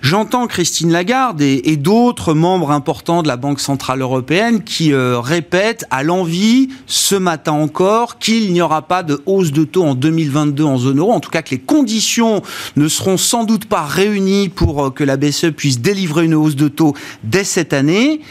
j'entends 0.00 0.46
Christine 0.46 0.90
Lagarde 0.90 1.42
et, 1.42 1.76
d'autres 1.76 2.32
membres 2.32 2.70
importants 2.70 3.22
de 3.22 3.28
la 3.28 3.36
Banque 3.36 3.60
centrale 3.60 4.00
européenne 4.00 4.64
qui 4.64 4.94
euh, 4.94 5.20
répètent 5.20 5.84
à 5.90 6.02
l'envie 6.02 6.70
ce 6.86 7.16
matin 7.16 7.52
encore 7.52 8.18
qu'il 8.18 8.50
n'y 8.54 8.62
aura 8.62 8.80
pas 8.80 9.02
de 9.02 9.20
hausse 9.26 9.52
de 9.52 9.64
taux 9.64 9.84
en 9.84 9.94
2022 9.94 10.64
en 10.64 10.78
zone 10.78 11.00
euro, 11.00 11.12
en 11.12 11.20
tout 11.20 11.28
cas 11.28 11.42
que 11.42 11.50
les 11.50 11.58
conditions 11.58 12.42
ne 12.76 12.88
seront 12.88 13.18
sans 13.18 13.44
doute 13.44 13.66
pas 13.66 13.82
réunies 13.82 14.48
pour 14.48 14.86
euh, 14.86 14.90
que 14.90 15.04
la 15.04 15.18
BCE 15.18 15.50
puisse 15.54 15.80
délivrer 15.80 16.24
une 16.24 16.34
hausse 16.34 16.56
de 16.56 16.68
taux 16.68 16.94
dès 17.24 17.44
cette 17.44 17.74
année. 17.74 18.22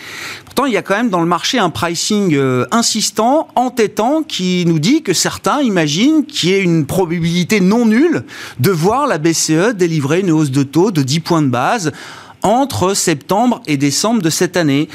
Pourtant, 0.55 0.69
il 0.69 0.73
y 0.73 0.77
a 0.77 0.83
quand 0.83 0.95
même 0.95 1.09
dans 1.09 1.19
le 1.19 1.25
marché 1.25 1.59
un 1.59 1.69
pricing 1.69 2.33
euh, 2.33 2.65
insistant, 2.71 3.49
entêtant, 3.55 4.23
qui 4.23 4.63
nous 4.65 4.79
dit 4.79 5.03
que 5.03 5.11
certains 5.11 5.61
imaginent 5.61 6.25
qu'il 6.25 6.49
y 6.49 6.53
ait 6.53 6.61
une 6.61 6.85
probabilité 6.85 7.59
non 7.59 7.85
nulle 7.85 8.23
de 8.61 8.71
voir 8.71 9.05
la 9.05 9.17
BCE 9.17 9.73
délivrer 9.75 10.21
une 10.21 10.31
hausse 10.31 10.51
de 10.51 10.63
taux 10.63 10.91
de 10.91 11.01
10 11.01 11.19
points 11.19 11.41
de 11.41 11.49
base 11.49 11.91
entre 12.41 12.93
septembre 12.93 13.61
et 13.67 13.75
décembre 13.75 14.21
de 14.21 14.29
cette 14.29 14.55
année. 14.55 14.87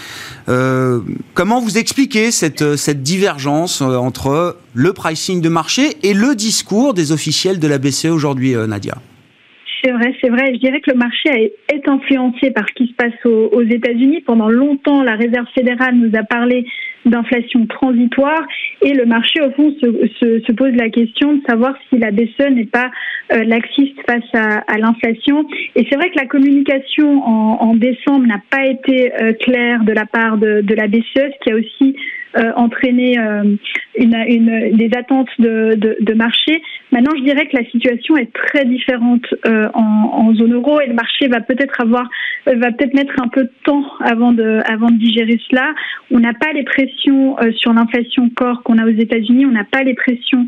Euh, 0.49 1.00
comment 1.35 1.61
vous 1.61 1.76
expliquez 1.76 2.31
cette, 2.31 2.76
cette 2.76 3.02
divergence 3.02 3.83
euh, 3.83 3.97
entre 3.97 4.57
le 4.73 4.93
pricing 4.95 5.43
de 5.43 5.50
marché 5.50 5.99
et 6.02 6.14
le 6.14 6.35
discours 6.37 6.95
des 6.95 7.12
officiels 7.12 7.59
de 7.59 7.69
la 7.69 7.76
BCE 7.76 8.07
aujourd'hui, 8.07 8.55
Nadia? 8.55 8.97
C'est 9.82 9.92
vrai, 9.92 10.14
c'est 10.20 10.28
vrai. 10.30 10.52
Je 10.54 10.58
dirais 10.58 10.80
que 10.80 10.90
le 10.90 10.96
marché 10.96 11.52
est 11.72 11.88
influencé 11.88 12.50
par 12.50 12.68
ce 12.68 12.75
qui 12.75 12.87
se 12.88 12.94
passe 12.94 13.25
aux, 13.25 13.62
États-Unis. 13.62 14.22
Pendant 14.26 14.49
longtemps, 14.49 15.02
la 15.02 15.14
Réserve 15.14 15.46
fédérale 15.54 15.94
nous 15.94 16.10
a 16.18 16.22
parlé 16.22 16.66
d'inflation 17.04 17.66
transitoire 17.66 18.46
et 18.82 18.92
le 18.92 19.06
marché, 19.06 19.40
au 19.40 19.50
fond, 19.52 19.75
se, 19.80 20.52
pose 20.52 20.72
la 20.75 20.90
question 20.90 21.34
de 21.34 21.40
savoir 21.49 21.75
si 21.88 21.99
la 21.99 22.10
BCE 22.10 22.50
n'est 22.50 22.66
pas 22.66 22.90
euh, 23.32 23.44
laxiste 23.44 23.99
face 24.06 24.34
à, 24.34 24.78
l'inflation. 24.78 25.46
Et 25.76 25.87
c'est 25.88 25.96
vrai 25.96 26.10
que 26.10 26.18
la 26.18 26.26
communication 26.26 27.22
en, 27.25 27.75
décembre 27.75 28.26
n'a 28.26 28.42
pas 28.50 28.66
été 28.66 29.12
euh, 29.22 29.32
claire 29.32 29.84
de 29.84 29.92
la 29.92 30.04
part 30.04 30.37
de, 30.37 30.60
de 30.60 30.75
la 30.75 30.88
BCE, 30.88 31.00
ce 31.14 31.44
qui 31.44 31.50
a 31.50 31.56
aussi 31.56 31.96
entraîner 32.56 33.18
euh, 33.18 33.56
une, 33.96 34.14
une, 34.28 34.76
des 34.76 34.90
attentes 34.96 35.28
de, 35.38 35.75
de, 35.75 35.96
de, 36.00 36.14
marché. 36.14 36.62
Maintenant, 36.92 37.12
je 37.16 37.25
dirais 37.25 37.46
que 37.46 37.56
la 37.56 37.64
situation 37.64 38.16
est 38.16 38.32
très 38.32 38.64
différente 38.64 39.25
euh, 39.46 39.68
en, 39.75 39.82
en, 39.82 40.34
zone 40.34 40.54
euro 40.54 40.80
et 40.80 40.87
le 40.87 40.94
marché 40.94 41.26
va 41.26 41.40
peut-être 41.40 41.80
avoir, 41.80 42.08
va 42.46 42.70
peut-être 42.70 42.94
mettre 42.94 43.14
un 43.20 43.28
peu 43.28 43.42
de 43.44 43.52
temps 43.64 43.84
avant 44.00 44.32
de, 44.32 44.60
avant 44.64 44.90
de 44.90 44.96
digérer 44.96 45.40
cela. 45.50 45.75
On 46.12 46.20
n'a 46.20 46.32
pas 46.32 46.52
les 46.52 46.62
pressions 46.62 47.37
sur 47.56 47.72
l'inflation 47.72 48.30
corps 48.30 48.62
qu'on 48.62 48.78
a 48.78 48.84
aux 48.84 48.88
États-Unis. 48.96 49.46
On 49.46 49.52
n'a 49.52 49.64
pas 49.64 49.82
les 49.82 49.94
pressions 49.94 50.46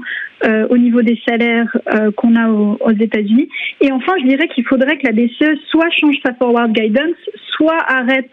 au 0.70 0.76
niveau 0.76 1.02
des 1.02 1.20
salaires 1.28 1.70
qu'on 2.16 2.34
a 2.34 2.48
aux, 2.48 2.76
aux 2.80 2.90
États-Unis. 2.92 3.48
Et 3.80 3.92
enfin, 3.92 4.12
je 4.20 4.26
dirais 4.26 4.48
qu'il 4.48 4.64
faudrait 4.64 4.98
que 4.98 5.06
la 5.06 5.12
BCE 5.12 5.58
soit 5.70 5.90
change 5.90 6.16
sa 6.24 6.34
forward 6.34 6.72
guidance, 6.72 7.16
soit 7.56 7.78
arrête 7.88 8.30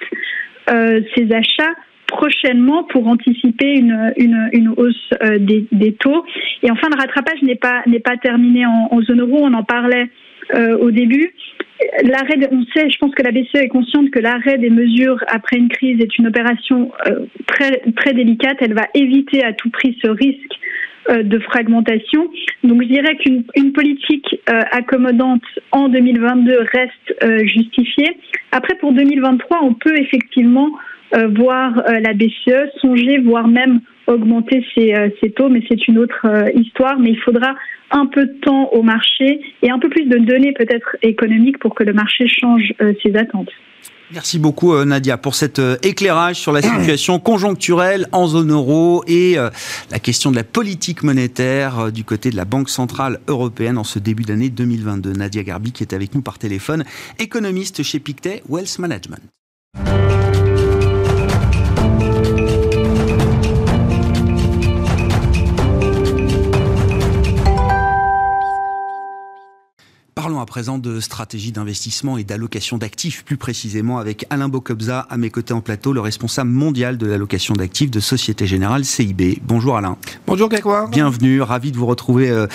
ses 1.15 1.31
achats 1.31 1.75
prochainement 2.09 2.83
pour 2.83 3.07
anticiper 3.07 3.75
une, 3.75 4.11
une, 4.17 4.73
hausse 4.75 5.09
euh, 5.23 5.37
des, 5.39 5.65
des, 5.71 5.93
taux. 5.93 6.25
Et 6.63 6.71
enfin, 6.71 6.87
le 6.91 6.99
rattrapage 6.99 7.41
n'est 7.43 7.55
pas, 7.55 7.81
n'est 7.87 7.99
pas 7.99 8.17
terminé 8.17 8.65
en, 8.65 9.01
zone 9.01 9.21
euro. 9.21 9.39
On 9.41 9.53
en 9.53 9.63
parlait 9.63 10.09
euh, 10.55 10.77
au 10.77 10.91
début. 10.91 11.33
L'arrêt, 12.03 12.35
on 12.51 12.65
sait, 12.75 12.89
je 12.89 12.97
pense 12.97 13.15
que 13.15 13.23
la 13.23 13.31
BCE 13.31 13.55
est 13.55 13.69
consciente 13.69 14.11
que 14.11 14.19
l'arrêt 14.19 14.57
des 14.57 14.69
mesures 14.69 15.23
après 15.27 15.57
une 15.57 15.69
crise 15.69 16.01
est 16.01 16.17
une 16.17 16.27
opération 16.27 16.91
euh, 17.07 17.25
très, 17.47 17.81
très 17.95 18.13
délicate. 18.13 18.57
Elle 18.59 18.73
va 18.73 18.87
éviter 18.93 19.43
à 19.43 19.53
tout 19.53 19.69
prix 19.69 19.97
ce 20.03 20.09
risque 20.09 20.55
de 21.09 21.39
fragmentation. 21.39 22.29
Donc 22.63 22.83
je 22.83 22.87
dirais 22.87 23.15
qu'une 23.15 23.43
une 23.55 23.71
politique 23.71 24.41
accommodante 24.45 25.41
en 25.71 25.87
2022 25.89 26.59
reste 26.71 27.47
justifiée. 27.47 28.15
Après, 28.51 28.75
pour 28.75 28.93
2023, 28.93 29.59
on 29.63 29.73
peut 29.73 29.97
effectivement 29.97 30.69
voir 31.35 31.77
euh, 31.77 31.99
la 31.99 32.13
BCE 32.13 32.69
songer, 32.81 33.19
voire 33.19 33.47
même 33.47 33.81
augmenter 34.07 34.65
ses, 34.75 34.93
euh, 34.93 35.09
taux, 35.35 35.49
mais 35.49 35.61
c'est 35.67 35.87
une 35.87 35.97
autre 35.97 36.25
histoire. 36.55 36.99
Mais 36.99 37.11
il 37.11 37.19
faudra 37.19 37.55
un 37.91 38.05
peu 38.05 38.25
de 38.25 38.33
temps 38.41 38.69
au 38.71 38.81
marché 38.81 39.41
et 39.61 39.69
un 39.69 39.79
peu 39.79 39.89
plus 39.89 40.05
de 40.05 40.17
données 40.17 40.53
peut-être 40.53 40.97
économiques 41.01 41.59
pour 41.59 41.75
que 41.75 41.83
le 41.83 41.93
marché 41.93 42.27
change 42.27 42.73
ses 43.03 43.15
attentes. 43.15 43.49
Merci 44.11 44.39
beaucoup 44.39 44.75
Nadia 44.85 45.17
pour 45.17 45.35
cet 45.35 45.61
éclairage 45.83 46.37
sur 46.37 46.51
la 46.51 46.63
situation 46.63 47.19
conjoncturelle 47.19 48.07
en 48.11 48.27
zone 48.27 48.51
euro 48.51 49.03
et 49.07 49.35
la 49.91 49.99
question 49.99 50.31
de 50.31 50.35
la 50.35 50.43
politique 50.43 51.03
monétaire 51.03 51.91
du 51.91 52.03
côté 52.03 52.31
de 52.31 52.35
la 52.35 52.45
Banque 52.45 52.69
centrale 52.69 53.19
européenne 53.27 53.77
en 53.77 53.83
ce 53.83 53.99
début 53.99 54.23
d'année 54.23 54.49
2022. 54.49 55.13
Nadia 55.13 55.43
Garbi 55.43 55.71
qui 55.71 55.83
est 55.83 55.93
avec 55.93 56.15
nous 56.15 56.21
par 56.21 56.39
téléphone, 56.39 56.85
économiste 57.19 57.83
chez 57.83 57.99
Pictet 57.99 58.41
Wealth 58.49 58.79
Management. 58.79 59.21
Parlons 70.29 70.41
à 70.41 70.45
présent 70.45 70.77
de 70.77 70.99
stratégie 70.99 71.51
d'investissement 71.51 72.19
et 72.19 72.23
d'allocation 72.23 72.77
d'actifs, 72.77 73.25
plus 73.25 73.37
précisément 73.37 73.97
avec 73.97 74.27
Alain 74.29 74.47
Bocobza 74.47 75.07
à 75.09 75.17
mes 75.17 75.31
côtés 75.31 75.55
en 75.55 75.61
plateau, 75.61 75.91
le 75.91 76.01
responsable 76.01 76.51
mondial 76.51 76.99
de 76.99 77.07
l'allocation 77.07 77.55
d'actifs 77.55 77.89
de 77.89 77.99
Société 77.99 78.45
Générale 78.45 78.85
CIB. 78.85 79.39
Bonjour 79.41 79.75
Alain. 79.75 79.97
Bonjour 80.27 80.47
Grégoire. 80.47 80.87
Bienvenue, 80.87 81.41
ravi 81.41 81.71
de 81.71 81.77
vous 81.77 81.87
retrouver 81.87 82.29
euh, 82.29 82.45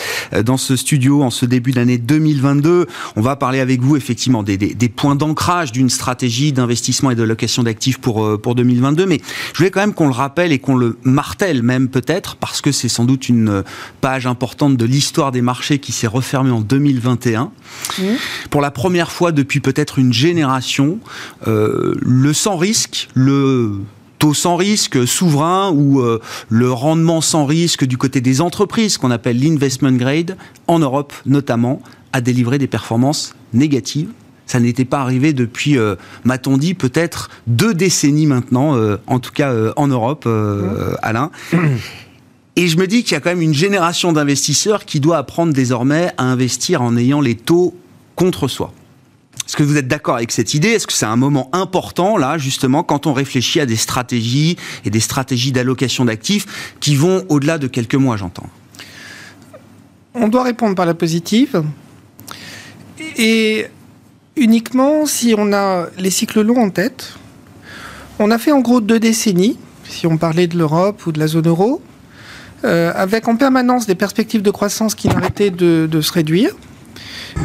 dans 0.44 0.56
ce 0.56 0.76
studio 0.76 1.24
en 1.24 1.30
ce 1.30 1.46
début 1.46 1.72
d'année 1.72 1.98
2022. 1.98 2.86
On 3.16 3.20
va 3.20 3.34
parler 3.34 3.58
avec 3.58 3.80
vous 3.80 3.96
effectivement 3.96 4.44
des, 4.44 4.56
des, 4.56 4.88
points 4.88 5.16
d'ancrage 5.16 5.72
d'une 5.72 5.90
stratégie 5.90 6.52
d'investissement 6.52 7.10
et 7.10 7.16
d'allocation 7.16 7.64
d'actifs 7.64 7.98
pour, 7.98 8.24
euh, 8.24 8.38
pour 8.38 8.54
2022, 8.54 9.04
mais 9.04 9.20
je 9.52 9.58
voulais 9.58 9.72
quand 9.72 9.80
même 9.80 9.94
qu'on 9.94 10.06
le 10.06 10.12
rappelle 10.12 10.52
et 10.52 10.60
qu'on 10.60 10.76
le 10.76 10.96
martèle 11.02 11.64
même 11.64 11.88
peut-être, 11.88 12.36
parce 12.36 12.60
que 12.60 12.70
c'est 12.70 12.88
sans 12.88 13.04
doute 13.04 13.28
une 13.28 13.64
page 14.00 14.28
importante 14.28 14.76
de 14.76 14.84
l'histoire 14.84 15.32
des 15.32 15.42
marchés 15.42 15.80
qui 15.80 15.90
s'est 15.90 16.06
refermée 16.06 16.52
en 16.52 16.60
2021. 16.60 17.50
Mmh. 17.98 18.02
Pour 18.50 18.60
la 18.60 18.70
première 18.70 19.10
fois 19.10 19.32
depuis 19.32 19.60
peut-être 19.60 19.98
une 19.98 20.12
génération, 20.12 20.98
euh, 21.46 21.94
le 22.00 22.32
sans 22.32 22.56
risque, 22.56 23.08
le 23.14 23.80
taux 24.18 24.34
sans 24.34 24.56
risque 24.56 25.06
souverain 25.06 25.70
ou 25.70 26.00
euh, 26.00 26.20
le 26.48 26.70
rendement 26.70 27.20
sans 27.20 27.46
risque 27.46 27.84
du 27.84 27.98
côté 27.98 28.20
des 28.20 28.40
entreprises, 28.40 28.98
qu'on 28.98 29.10
appelle 29.10 29.40
l'investment 29.40 29.92
grade, 29.92 30.36
en 30.66 30.78
Europe 30.78 31.12
notamment, 31.26 31.82
a 32.12 32.20
délivré 32.20 32.58
des 32.58 32.68
performances 32.68 33.34
négatives. 33.52 34.08
Ça 34.46 34.60
n'était 34.60 34.84
pas 34.84 35.00
arrivé 35.00 35.32
depuis, 35.32 35.78
euh, 35.78 35.96
m'a-t-on 36.24 36.58
dit, 36.58 36.74
peut-être 36.74 37.30
deux 37.46 37.72
décennies 37.72 38.26
maintenant, 38.26 38.76
en 39.06 39.18
tout 39.18 39.32
cas 39.32 39.52
en 39.76 39.88
Europe, 39.88 40.26
mmh. 40.26 40.96
Alain. 41.02 41.30
Et 42.56 42.68
je 42.68 42.76
me 42.76 42.86
dis 42.86 43.02
qu'il 43.02 43.12
y 43.12 43.16
a 43.16 43.20
quand 43.20 43.30
même 43.30 43.42
une 43.42 43.54
génération 43.54 44.12
d'investisseurs 44.12 44.84
qui 44.84 45.00
doit 45.00 45.18
apprendre 45.18 45.52
désormais 45.52 46.12
à 46.18 46.24
investir 46.24 46.82
en 46.82 46.96
ayant 46.96 47.20
les 47.20 47.34
taux 47.34 47.76
contre 48.14 48.46
soi. 48.46 48.72
Est-ce 49.46 49.56
que 49.56 49.62
vous 49.62 49.76
êtes 49.76 49.88
d'accord 49.88 50.16
avec 50.16 50.30
cette 50.30 50.54
idée? 50.54 50.68
Est-ce 50.68 50.86
que 50.86 50.92
c'est 50.92 51.04
un 51.04 51.16
moment 51.16 51.50
important, 51.52 52.16
là, 52.16 52.38
justement, 52.38 52.82
quand 52.82 53.06
on 53.06 53.12
réfléchit 53.12 53.60
à 53.60 53.66
des 53.66 53.76
stratégies 53.76 54.56
et 54.84 54.90
des 54.90 55.00
stratégies 55.00 55.52
d'allocation 55.52 56.04
d'actifs 56.04 56.76
qui 56.80 56.94
vont 56.94 57.24
au-delà 57.28 57.58
de 57.58 57.66
quelques 57.66 57.96
mois, 57.96 58.16
j'entends? 58.16 58.48
On 60.14 60.28
doit 60.28 60.44
répondre 60.44 60.76
par 60.76 60.86
la 60.86 60.94
positive. 60.94 61.64
Et 63.16 63.66
uniquement 64.36 65.06
si 65.06 65.34
on 65.36 65.52
a 65.52 65.88
les 65.98 66.10
cycles 66.10 66.40
longs 66.40 66.62
en 66.62 66.70
tête. 66.70 67.14
On 68.18 68.30
a 68.30 68.38
fait 68.38 68.52
en 68.52 68.60
gros 68.60 68.80
deux 68.80 69.00
décennies, 69.00 69.58
si 69.88 70.06
on 70.06 70.16
parlait 70.16 70.46
de 70.46 70.56
l'Europe 70.56 71.04
ou 71.06 71.12
de 71.12 71.18
la 71.18 71.26
zone 71.26 71.48
euro. 71.48 71.82
Euh, 72.64 72.92
avec 72.94 73.28
en 73.28 73.36
permanence 73.36 73.86
des 73.86 73.94
perspectives 73.94 74.40
de 74.40 74.50
croissance 74.50 74.94
qui 74.94 75.08
n'arrêtaient 75.08 75.50
de, 75.50 76.00
se 76.00 76.12
réduire, 76.12 76.50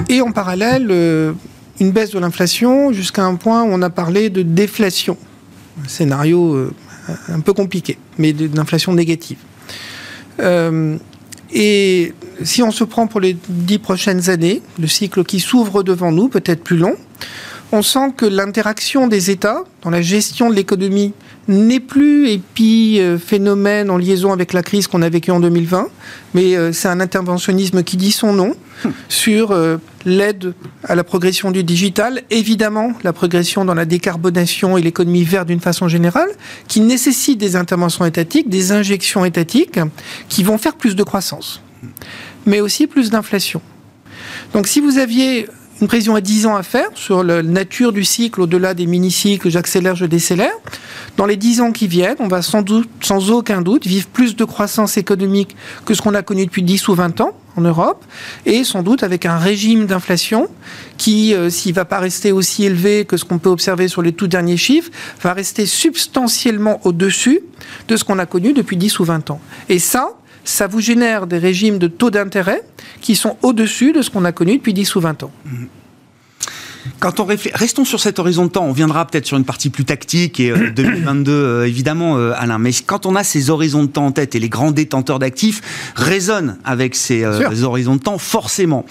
et 0.07 0.21
en 0.21 0.31
parallèle 0.31 0.87
euh, 0.91 1.33
une 1.81 1.91
baisse 1.91 2.11
de 2.11 2.19
l'inflation 2.19 2.93
jusqu'à 2.93 3.25
un 3.25 3.35
point 3.35 3.63
où 3.63 3.67
on 3.69 3.81
a 3.81 3.89
parlé 3.89 4.29
de 4.29 4.43
déflation, 4.43 5.17
un 5.83 5.89
scénario 5.89 6.53
euh, 6.53 6.73
un 7.27 7.41
peu 7.41 7.51
compliqué, 7.51 7.97
mais 8.17 8.31
d'inflation 8.31 8.93
négative. 8.93 9.39
et 11.51 12.13
si 12.43 12.63
on 12.63 12.71
se 12.71 12.85
prend 12.85 13.07
pour 13.07 13.19
les 13.19 13.35
dix 13.49 13.79
prochaines 13.79 14.29
années, 14.29 14.61
le 14.79 14.87
cycle 14.87 15.25
qui 15.25 15.41
s'ouvre 15.41 15.83
devant 15.83 16.13
nous, 16.13 16.29
peut-être 16.29 16.63
plus 16.63 16.77
long, 16.77 16.95
on 17.73 17.81
sent 17.81 18.13
que 18.15 18.25
l'interaction 18.25 19.07
des 19.07 19.31
États 19.31 19.63
dans 19.81 19.89
la 19.89 20.01
gestion 20.01 20.49
de 20.49 20.55
l'économie 20.55 21.13
n'est 21.49 21.79
plus 21.79 22.29
épiphénomène 22.29 23.89
en 23.89 23.97
liaison 23.97 24.31
avec 24.31 24.53
la 24.53 24.61
crise 24.61 24.87
qu'on 24.87 25.01
a 25.01 25.09
vécue 25.09 25.31
en 25.31 25.39
2020, 25.39 25.87
mais 26.35 26.55
euh, 26.55 26.71
c'est 26.71 26.87
un 26.87 26.99
interventionnisme 26.99 27.83
qui 27.83 27.97
dit 27.97 28.11
son 28.11 28.33
nom 28.33 28.55
sur 29.09 29.51
euh, 29.51 29.77
l'aide 30.05 30.53
à 30.83 30.93
la 30.93 31.03
progression 31.03 31.49
du 31.49 31.63
digital, 31.63 32.21
évidemment 32.29 32.93
la 33.03 33.13
progression 33.13 33.65
dans 33.65 33.73
la 33.73 33.85
décarbonation 33.85 34.77
et 34.77 34.81
l'économie 34.83 35.23
verte 35.23 35.47
d'une 35.47 35.59
façon 35.59 35.87
générale, 35.87 36.29
qui 36.67 36.81
nécessite 36.81 37.39
des 37.39 37.55
interventions 37.55 38.05
étatiques, 38.05 38.47
des 38.47 38.71
injections 38.71 39.25
étatiques 39.25 39.79
qui 40.29 40.43
vont 40.43 40.59
faire 40.59 40.75
plus 40.75 40.95
de 40.95 41.03
croissance, 41.03 41.63
mais 42.45 42.61
aussi 42.61 42.85
plus 42.85 43.09
d'inflation. 43.09 43.61
Donc 44.53 44.67
si 44.67 44.81
vous 44.81 44.99
aviez 44.99 45.47
une 45.81 45.87
prévision 45.87 46.15
à 46.15 46.21
10 46.21 46.45
ans 46.45 46.55
à 46.55 46.63
faire 46.63 46.89
sur 46.95 47.23
la 47.23 47.41
nature 47.41 47.93
du 47.93 48.03
cycle 48.03 48.41
au-delà 48.41 48.73
des 48.73 48.85
mini-cycles, 48.85 49.49
j'accélère, 49.49 49.95
je 49.95 50.05
décélère. 50.05 50.51
Dans 51.15 51.25
les 51.25 51.37
10 51.37 51.61
ans 51.61 51.71
qui 51.71 51.87
viennent, 51.87 52.17
on 52.19 52.27
va 52.27 52.41
sans 52.41 52.61
doute, 52.61 52.89
sans 53.01 53.31
aucun 53.31 53.61
doute, 53.61 53.87
vivre 53.87 54.07
plus 54.07 54.35
de 54.35 54.43
croissance 54.43 54.97
économique 54.97 55.55
que 55.85 55.93
ce 55.93 56.01
qu'on 56.01 56.15
a 56.15 56.21
connu 56.21 56.45
depuis 56.45 56.63
10 56.63 56.87
ou 56.89 56.95
20 56.95 57.21
ans 57.21 57.31
en 57.55 57.61
Europe, 57.61 58.05
et 58.45 58.63
sans 58.63 58.83
doute 58.83 59.03
avec 59.03 59.25
un 59.25 59.37
régime 59.37 59.85
d'inflation 59.85 60.49
qui, 60.97 61.33
euh, 61.33 61.49
s'il 61.49 61.71
ne 61.71 61.75
va 61.75 61.85
pas 61.85 61.99
rester 61.99 62.31
aussi 62.31 62.63
élevé 62.63 63.05
que 63.05 63.17
ce 63.17 63.25
qu'on 63.25 63.39
peut 63.39 63.49
observer 63.49 63.87
sur 63.87 64.01
les 64.01 64.13
tout 64.13 64.27
derniers 64.27 64.57
chiffres, 64.57 64.91
va 65.21 65.33
rester 65.33 65.65
substantiellement 65.65 66.79
au-dessus 66.85 67.41
de 67.87 67.97
ce 67.97 68.03
qu'on 68.03 68.19
a 68.19 68.25
connu 68.25 68.53
depuis 68.53 68.77
10 68.77 68.99
ou 68.99 69.05
20 69.05 69.31
ans. 69.31 69.41
Et 69.67 69.79
ça, 69.79 70.09
ça 70.43 70.67
vous 70.67 70.81
génère 70.81 71.27
des 71.27 71.37
régimes 71.37 71.77
de 71.77 71.87
taux 71.87 72.09
d'intérêt 72.09 72.63
qui 73.01 73.15
sont 73.15 73.37
au-dessus 73.41 73.91
de 73.91 74.01
ce 74.01 74.09
qu'on 74.09 74.25
a 74.25 74.31
connu 74.31 74.57
depuis 74.57 74.73
10 74.73 74.95
ou 74.95 75.01
20 75.01 75.23
ans. 75.23 75.31
Quand 76.99 77.19
on 77.19 77.25
réfléchit, 77.25 77.55
restons 77.55 77.85
sur 77.85 77.99
cet 77.99 78.19
horizon 78.19 78.45
de 78.45 78.51
temps. 78.51 78.65
On 78.65 78.71
viendra 78.71 79.05
peut-être 79.05 79.25
sur 79.25 79.37
une 79.37 79.45
partie 79.45 79.69
plus 79.69 79.85
tactique 79.85 80.39
et 80.39 80.51
2022 80.51 81.31
euh, 81.31 81.35
euh, 81.61 81.67
évidemment, 81.67 82.17
euh, 82.17 82.33
Alain. 82.35 82.57
Mais 82.57 82.71
quand 82.85 83.05
on 83.05 83.15
a 83.15 83.23
ces 83.23 83.49
horizons 83.49 83.83
de 83.83 83.89
temps 83.89 84.05
en 84.05 84.11
tête 84.11 84.35
et 84.35 84.39
les 84.39 84.49
grands 84.49 84.71
détenteurs 84.71 85.19
d'actifs 85.19 85.61
résonnent 85.95 86.57
avec 86.63 86.95
ces 86.95 87.23
horizons 87.25 87.95
de 87.95 88.01
temps, 88.01 88.17
forcément. 88.17 88.85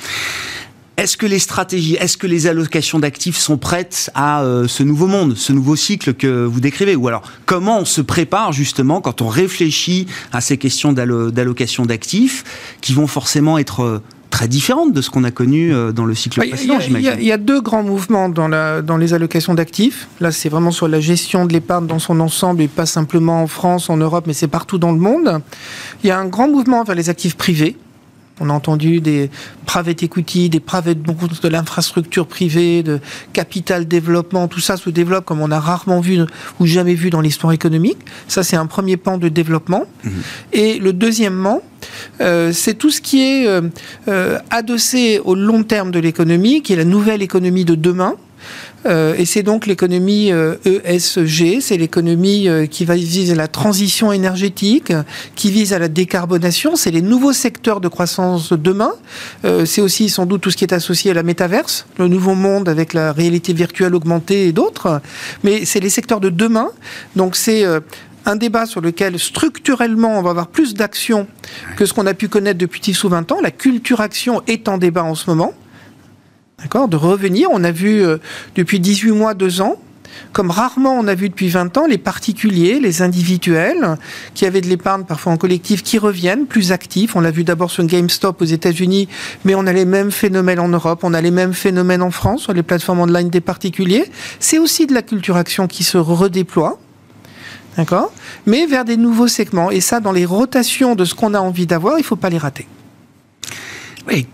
Est-ce 0.99 1.17
que 1.17 1.27
les 1.27 1.39
stratégies, 1.39 1.95
est-ce 1.95 2.17
que 2.17 2.27
les 2.27 2.49
allocations 2.49 2.99
d'actifs 2.99 3.37
sont 3.37 3.57
prêtes 3.57 4.11
à 4.17 4.43
euh, 4.43 4.67
ce 4.67 4.83
nouveau 4.83 5.07
monde, 5.07 5.37
ce 5.37 5.53
nouveau 5.53 5.77
cycle 5.77 6.13
que 6.13 6.45
vous 6.45 6.59
décrivez? 6.59 6.97
Ou 6.97 7.07
alors, 7.07 7.23
comment 7.47 7.79
on 7.79 7.85
se 7.85 8.01
prépare 8.01 8.53
justement 8.53 9.01
quand 9.01 9.23
on 9.23 9.29
réfléchit 9.29 10.09
à 10.33 10.41
ces 10.41 10.59
questions 10.59 10.93
d'allocation 10.93 11.87
d'actifs 11.87 12.77
qui 12.81 12.95
vont 12.95 13.07
forcément 13.07 13.59
être 13.59 13.85
euh, 13.85 14.03
très 14.31 14.49
différentes 14.49 14.93
de 14.93 15.01
ce 15.01 15.09
qu'on 15.09 15.23
a 15.23 15.31
connu 15.31 15.73
euh, 15.73 15.93
dans 15.93 16.05
le 16.05 16.17
cycle 16.17 16.41
précédent, 16.41 16.81
j'imagine? 16.81 17.15
Il 17.21 17.27
y, 17.27 17.31
a 17.31 17.39
deux 17.39 17.61
grands 17.61 17.85
mouvements 17.85 18.29
dans, 18.29 18.49
la, 18.49 18.83
dans 18.83 18.97
les 18.97 19.15
allocations 19.15 19.55
d'actifs. 19.55 20.09
Là, 20.19 20.33
c'est 20.33 20.49
vraiment 20.49 20.73
sur 20.73 20.89
la 20.89 20.99
gestion 20.99 21.47
de 21.47 21.53
l'épargne 21.53 21.87
dans 21.87 22.01
son 22.01 22.19
ensemble 22.19 22.61
et 22.61 22.67
pas 22.67 22.87
simplement 22.87 23.41
en 23.41 23.47
France, 23.47 23.89
en 23.89 23.99
Europe, 23.99 24.25
mais 24.27 24.33
c'est 24.33 24.49
partout 24.49 24.79
dans 24.79 24.91
le 24.91 24.99
monde. 24.99 25.43
Il 26.03 26.09
y 26.09 26.11
a 26.11 26.19
un 26.19 26.27
grand 26.27 26.49
mouvement 26.49 26.83
vers 26.83 26.97
les 26.97 27.09
actifs 27.09 27.37
privés 27.37 27.77
on 28.41 28.51
a 28.51 28.53
entendu 28.53 29.01
des 29.01 29.31
private 29.67 30.03
equity, 30.03 30.49
des 30.49 30.61
private 30.61 30.99
bonds, 30.99 31.17
de 31.43 31.49
l'infrastructure 31.49 32.27
privée, 32.27 32.83
de 32.83 33.01
capital 33.33 33.87
développement, 33.87 34.49
tout 34.49 34.61
ça 34.61 34.77
se 34.77 34.91
développe 34.91 35.25
comme 35.25 35.41
on 35.41 35.51
a 35.51 35.61
rarement 35.61 36.01
vu 36.01 36.21
ou 36.61 36.67
jamais 36.67 36.95
vu 36.95 37.11
dans 37.11 37.21
l'histoire 37.21 37.53
économique. 37.53 37.99
Ça, 38.29 38.43
c'est 38.43 38.57
un 38.57 38.67
premier 38.67 38.97
pan 38.97 39.19
de 39.19 39.29
développement. 39.29 39.85
Mhm. 40.05 40.13
Et 40.53 40.79
le 40.79 40.93
deuxièmement, 40.93 41.63
euh, 42.21 42.53
c'est 42.53 42.75
tout 42.75 42.91
ce 42.91 43.01
qui 43.01 43.23
est 43.23 43.47
euh, 43.47 43.63
euh, 44.09 44.39
adossé 44.51 45.21
au 45.25 45.35
long 45.35 45.63
terme 45.63 45.91
de 45.91 45.99
l'économie, 45.99 46.63
qui 46.63 46.73
est 46.73 46.77
la 46.77 46.85
nouvelle 46.85 47.23
économie 47.23 47.65
de 47.65 47.75
demain. 47.75 48.17
Euh, 48.87 49.15
et 49.17 49.25
c'est 49.25 49.43
donc 49.43 49.67
l'économie 49.67 50.29
ESG, 50.29 50.67
euh, 50.67 51.59
e 51.59 51.61
c'est 51.61 51.77
l'économie 51.77 52.49
euh, 52.49 52.67
qui 52.67 52.85
va 52.85 52.95
viser 52.95 53.35
la 53.35 53.49
transition 53.49 54.13
énergétique, 54.13 54.93
qui 55.35 55.51
vise 55.51 55.73
à 55.73 55.79
la 55.79 55.89
décarbonation, 55.89 56.77
c'est 56.77 56.91
les 56.91 57.03
nouveaux 57.03 57.33
secteurs 57.33 57.81
de 57.81 57.89
croissance 57.89 58.53
de 58.53 58.57
demain. 58.57 58.93
c'est 59.65 59.81
aussi 59.81 60.09
sans 60.09 60.27
doute 60.27 60.43
tout 60.43 60.51
ce 60.51 60.57
qui 60.57 60.65
est 60.65 60.73
associé 60.73 61.11
à 61.11 61.15
la 61.15 61.23
métaverse, 61.23 61.87
le 61.99 62.09
nouveau 62.09 62.35
monde 62.35 62.69
avec 62.69 62.93
la 62.93 63.13
réalité 63.13 63.53
virtuelle 63.53 63.95
augmentée 63.95 64.49
et 64.49 64.53
d'autres. 64.53 65.01
Mais 65.43 65.65
c'est 65.65 65.81
les 65.81 65.91
secteurs 65.91 66.21
de 66.21 66.29
demain. 66.29 66.71
Donc 67.17 67.37
c'est 67.37 67.65
un 68.27 68.37
débat 68.37 68.67
sur 68.67 68.81
lequel 68.81 69.19
structurellement 69.19 70.19
on 70.19 70.23
va 70.23 70.31
avoir 70.31 70.49
plus 70.49 70.75
d'action 70.75 71.27
que 71.77 71.87
ce 71.87 71.95
qu'on 71.95 72.07
a 72.07 72.15
pu 72.15 72.29
connaître 72.29 72.59
depuis 72.59 72.81
10 72.81 73.05
ou 73.05 73.09
20 73.09 73.33
ans. 73.33 73.41
La 73.43 73.51
culture 73.51 74.01
action 74.01 74.43
est 74.47 74.69
en 74.69 74.79
débat 74.79 75.05
en 75.05 75.15
ce 75.15 75.31
moment. 75.31 75.55
D'accord 76.61 76.89
De 76.89 76.97
revenir. 76.97 77.49
On 77.53 77.63
a 77.65 77.71
vu 77.71 78.03
euh, 78.03 78.19
depuis 78.57 78.81
18 78.81 79.13
mois, 79.13 79.35
2 79.35 79.61
ans, 79.61 79.77
comme 80.33 80.51
rarement 80.51 80.95
on 80.99 81.07
a 81.07 81.15
vu 81.15 81.29
depuis 81.29 81.49
20 81.49 81.77
ans, 81.79 81.87
les 81.87 81.99
particuliers, 81.99 82.81
les 82.81 83.03
individuels, 83.03 83.97
qui 84.35 84.47
avaient 84.47 84.61
de 84.61 84.67
l'épargne 84.67 85.05
parfois 85.05 85.33
en 85.33 85.37
collectif, 85.37 85.83
qui 85.83 85.99
reviennent 85.99 86.47
plus 86.47 86.73
actifs. 86.73 87.17
On 87.17 87.21
l'a 87.21 87.31
vu 87.31 87.45
d'abord 87.45 87.71
sur 87.71 87.85
GameStop 87.85 88.43
aux 88.43 88.47
États-Unis, 88.47 89.09
mais 89.45 89.55
on 89.55 89.67
a 89.67 89.73
les 89.73 89.85
mêmes 89.85 90.11
phénomènes 90.11 90.61
en 90.61 90.69
Europe, 90.69 91.01
on 91.03 91.15
a 91.15 91.21
les 91.21 91.31
mêmes 91.31 91.55
phénomènes 91.55 92.03
en 92.03 92.11
France 92.11 92.43
sur 92.43 92.53
les 92.53 92.63
plateformes 92.63 93.01
online 93.01 93.31
des 93.31 93.41
particuliers. 93.41 94.11
C'est 94.41 94.59
aussi 94.59 94.87
de 94.87 94.95
la 94.95 95.03
culture 95.03 95.37
action 95.37 95.67
qui 95.67 95.85
se 95.85 95.99
redéploie. 95.99 96.79
D'accord 97.77 98.13
Mais 98.47 98.67
vers 98.67 98.85
des 98.85 98.97
nouveaux 98.97 99.29
segments. 99.29 99.71
Et 99.71 99.81
ça, 99.81 100.01
dans 100.01 100.11
les 100.11 100.25
rotations 100.25 100.97
de 100.97 101.05
ce 101.05 101.15
qu'on 101.15 101.33
a 101.35 101.41
envie 101.41 101.67
d'avoir, 101.67 101.99
il 101.99 102.03
ne 102.03 102.07
faut 102.07 102.17
pas 102.17 102.29
les 102.29 102.39
rater. 102.39 102.67
Oui, 104.09 104.27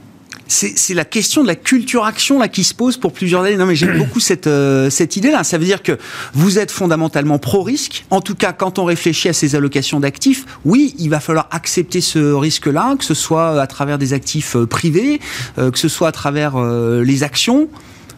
c'est 0.47 0.95
la 0.95 1.05
question 1.05 1.43
de 1.43 1.47
la 1.47 1.57
culture 1.57 2.05
action 2.05 2.39
là 2.39 2.49
qui 2.49 2.65
se 2.65 2.75
pose 2.75 2.97
pour 2.97 3.13
plusieurs 3.13 3.43
années. 3.43 3.57
Non 3.57 3.67
mais 3.67 3.77
j'aime 3.77 3.99
beaucoup 3.99 4.21
cette 4.21 4.47
euh, 4.47 4.91
cette 4.91 5.17
idée 5.17 5.31
là. 5.31 5.45
Ça 5.45 5.59
veut 5.59 5.65
dire 5.65 5.83
que 5.83 5.99
vous 6.33 6.59
êtes 6.59 6.71
fondamentalement 6.71 7.39
pro 7.39 7.63
risque. 7.63 8.05
En 8.11 8.21
tout 8.21 8.35
cas, 8.35 8.53
quand 8.53 8.79
on 8.79 8.85
réfléchit 8.85 9.29
à 9.29 9.33
ces 9.33 9.55
allocations 9.55 10.01
d'actifs, 10.01 10.45
oui, 10.65 10.95
il 10.99 11.09
va 11.09 11.21
falloir 11.21 11.49
accepter 11.51 12.01
ce 12.01 12.33
risque 12.33 12.67
là, 12.67 12.95
que 12.97 13.05
ce 13.05 13.15
soit 13.15 13.61
à 13.61 13.67
travers 13.67 13.99
des 13.99 14.13
actifs 14.13 14.57
euh, 14.57 14.67
privés, 14.67 15.21
euh, 15.59 15.71
que 15.71 15.79
ce 15.79 15.89
soit 15.89 16.09
à 16.09 16.13
travers 16.13 16.55
les 16.61 17.23
actions, 17.23 17.69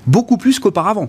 beaucoup 0.06 0.36
plus 0.36 0.58
qu'auparavant 0.58 1.08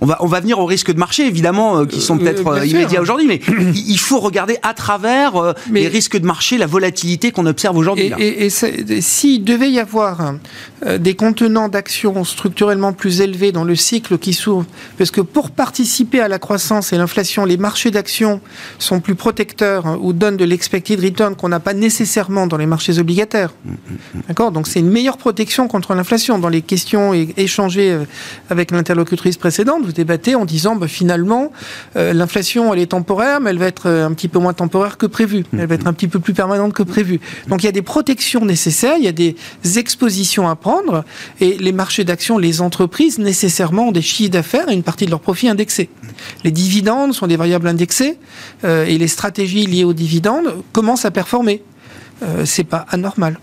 on 0.00 0.06
va, 0.06 0.18
on 0.20 0.26
va 0.26 0.40
venir 0.40 0.58
aux 0.58 0.66
risques 0.66 0.92
de 0.92 0.98
marché, 0.98 1.26
évidemment, 1.26 1.78
euh, 1.78 1.86
qui 1.86 2.00
sont 2.00 2.16
euh, 2.16 2.20
peut-être 2.20 2.46
euh, 2.46 2.66
immédiats 2.66 3.00
aujourd'hui, 3.00 3.26
mais 3.26 3.40
il 3.74 3.98
faut 3.98 4.20
regarder 4.20 4.58
à 4.62 4.74
travers 4.74 5.54
les 5.70 5.88
risques 5.88 6.18
de 6.18 6.26
marché, 6.26 6.58
la 6.58 6.66
volatilité 6.66 7.30
qu'on 7.30 7.46
observe 7.46 7.76
aujourd'hui. 7.76 8.12
Et, 8.18 8.46
et, 8.46 8.50
s'il 8.50 9.44
devait 9.44 9.70
y 9.70 9.78
avoir 9.78 10.34
des 10.98 11.14
contenants 11.14 11.68
d'actions 11.68 12.24
structurellement 12.24 12.92
plus 12.92 13.20
élevés 13.20 13.52
dans 13.52 13.64
le 13.64 13.76
cycle 13.76 14.18
qui 14.18 14.32
s'ouvre, 14.32 14.66
parce 14.98 15.10
que 15.10 15.20
pour 15.20 15.50
participer 15.50 16.20
à 16.20 16.28
la 16.28 16.38
croissance 16.38 16.92
et 16.92 16.98
l'inflation, 16.98 17.44
les 17.44 17.56
marchés 17.56 17.90
d'actions 17.90 18.40
sont 18.78 19.00
plus 19.00 19.14
protecteurs 19.14 19.86
hein, 19.86 19.98
ou 20.00 20.12
donnent 20.12 20.36
de 20.36 20.44
l'expected 20.44 21.02
return 21.02 21.34
qu'on 21.36 21.48
n'a 21.48 21.60
pas 21.60 21.74
nécessairement 21.74 22.46
dans 22.46 22.56
les 22.56 22.66
marchés 22.66 22.98
obligataires. 22.98 23.52
Mm, 23.64 23.70
mm, 23.70 23.74
mm. 23.74 24.20
D'accord? 24.28 24.52
Donc 24.52 24.66
c'est 24.66 24.80
une 24.80 24.90
meilleure 24.90 25.16
protection 25.16 25.68
contre 25.68 25.94
l'inflation. 25.94 26.38
Dans 26.38 26.48
les 26.48 26.62
questions 26.62 27.12
échangées 27.36 27.98
avec 28.50 28.70
l'interlocutrice 28.70 29.36
précédente, 29.36 29.83
vous 29.84 29.92
débattez 29.92 30.34
en 30.34 30.44
disant 30.44 30.76
bah, 30.76 30.88
finalement 30.88 31.52
euh, 31.96 32.12
l'inflation 32.12 32.72
elle 32.72 32.80
est 32.80 32.86
temporaire 32.86 33.40
mais 33.40 33.50
elle 33.50 33.58
va 33.58 33.66
être 33.66 33.88
euh, 33.88 34.06
un 34.06 34.12
petit 34.12 34.28
peu 34.28 34.38
moins 34.38 34.52
temporaire 34.52 34.96
que 34.96 35.06
prévu. 35.06 35.44
Elle 35.52 35.66
va 35.66 35.74
être 35.74 35.86
un 35.86 35.92
petit 35.92 36.08
peu 36.08 36.18
plus 36.18 36.34
permanente 36.34 36.72
que 36.72 36.82
prévu. 36.82 37.20
Donc 37.48 37.62
il 37.62 37.66
y 37.66 37.68
a 37.68 37.72
des 37.72 37.82
protections 37.82 38.44
nécessaires 38.44 38.96
il 38.98 39.04
y 39.04 39.08
a 39.08 39.12
des 39.12 39.36
expositions 39.76 40.48
à 40.48 40.56
prendre 40.56 41.04
et 41.40 41.56
les 41.58 41.72
marchés 41.72 42.04
d'actions 42.04 42.38
les 42.38 42.60
entreprises 42.60 43.18
nécessairement 43.18 43.88
ont 43.88 43.92
des 43.92 44.02
chiffres 44.02 44.30
d'affaires 44.30 44.68
et 44.68 44.74
une 44.74 44.82
partie 44.82 45.06
de 45.06 45.10
leurs 45.10 45.20
profits 45.20 45.48
indexés. 45.48 45.90
Les 46.44 46.50
dividendes 46.50 47.12
sont 47.12 47.26
des 47.26 47.36
variables 47.36 47.68
indexées 47.68 48.18
euh, 48.64 48.84
et 48.84 48.98
les 48.98 49.08
stratégies 49.08 49.66
liées 49.66 49.84
aux 49.84 49.92
dividendes 49.92 50.62
commencent 50.72 51.04
à 51.04 51.10
performer. 51.10 51.62
C'est 52.44 52.64
pas 52.64 52.86
anormal. 52.88 53.38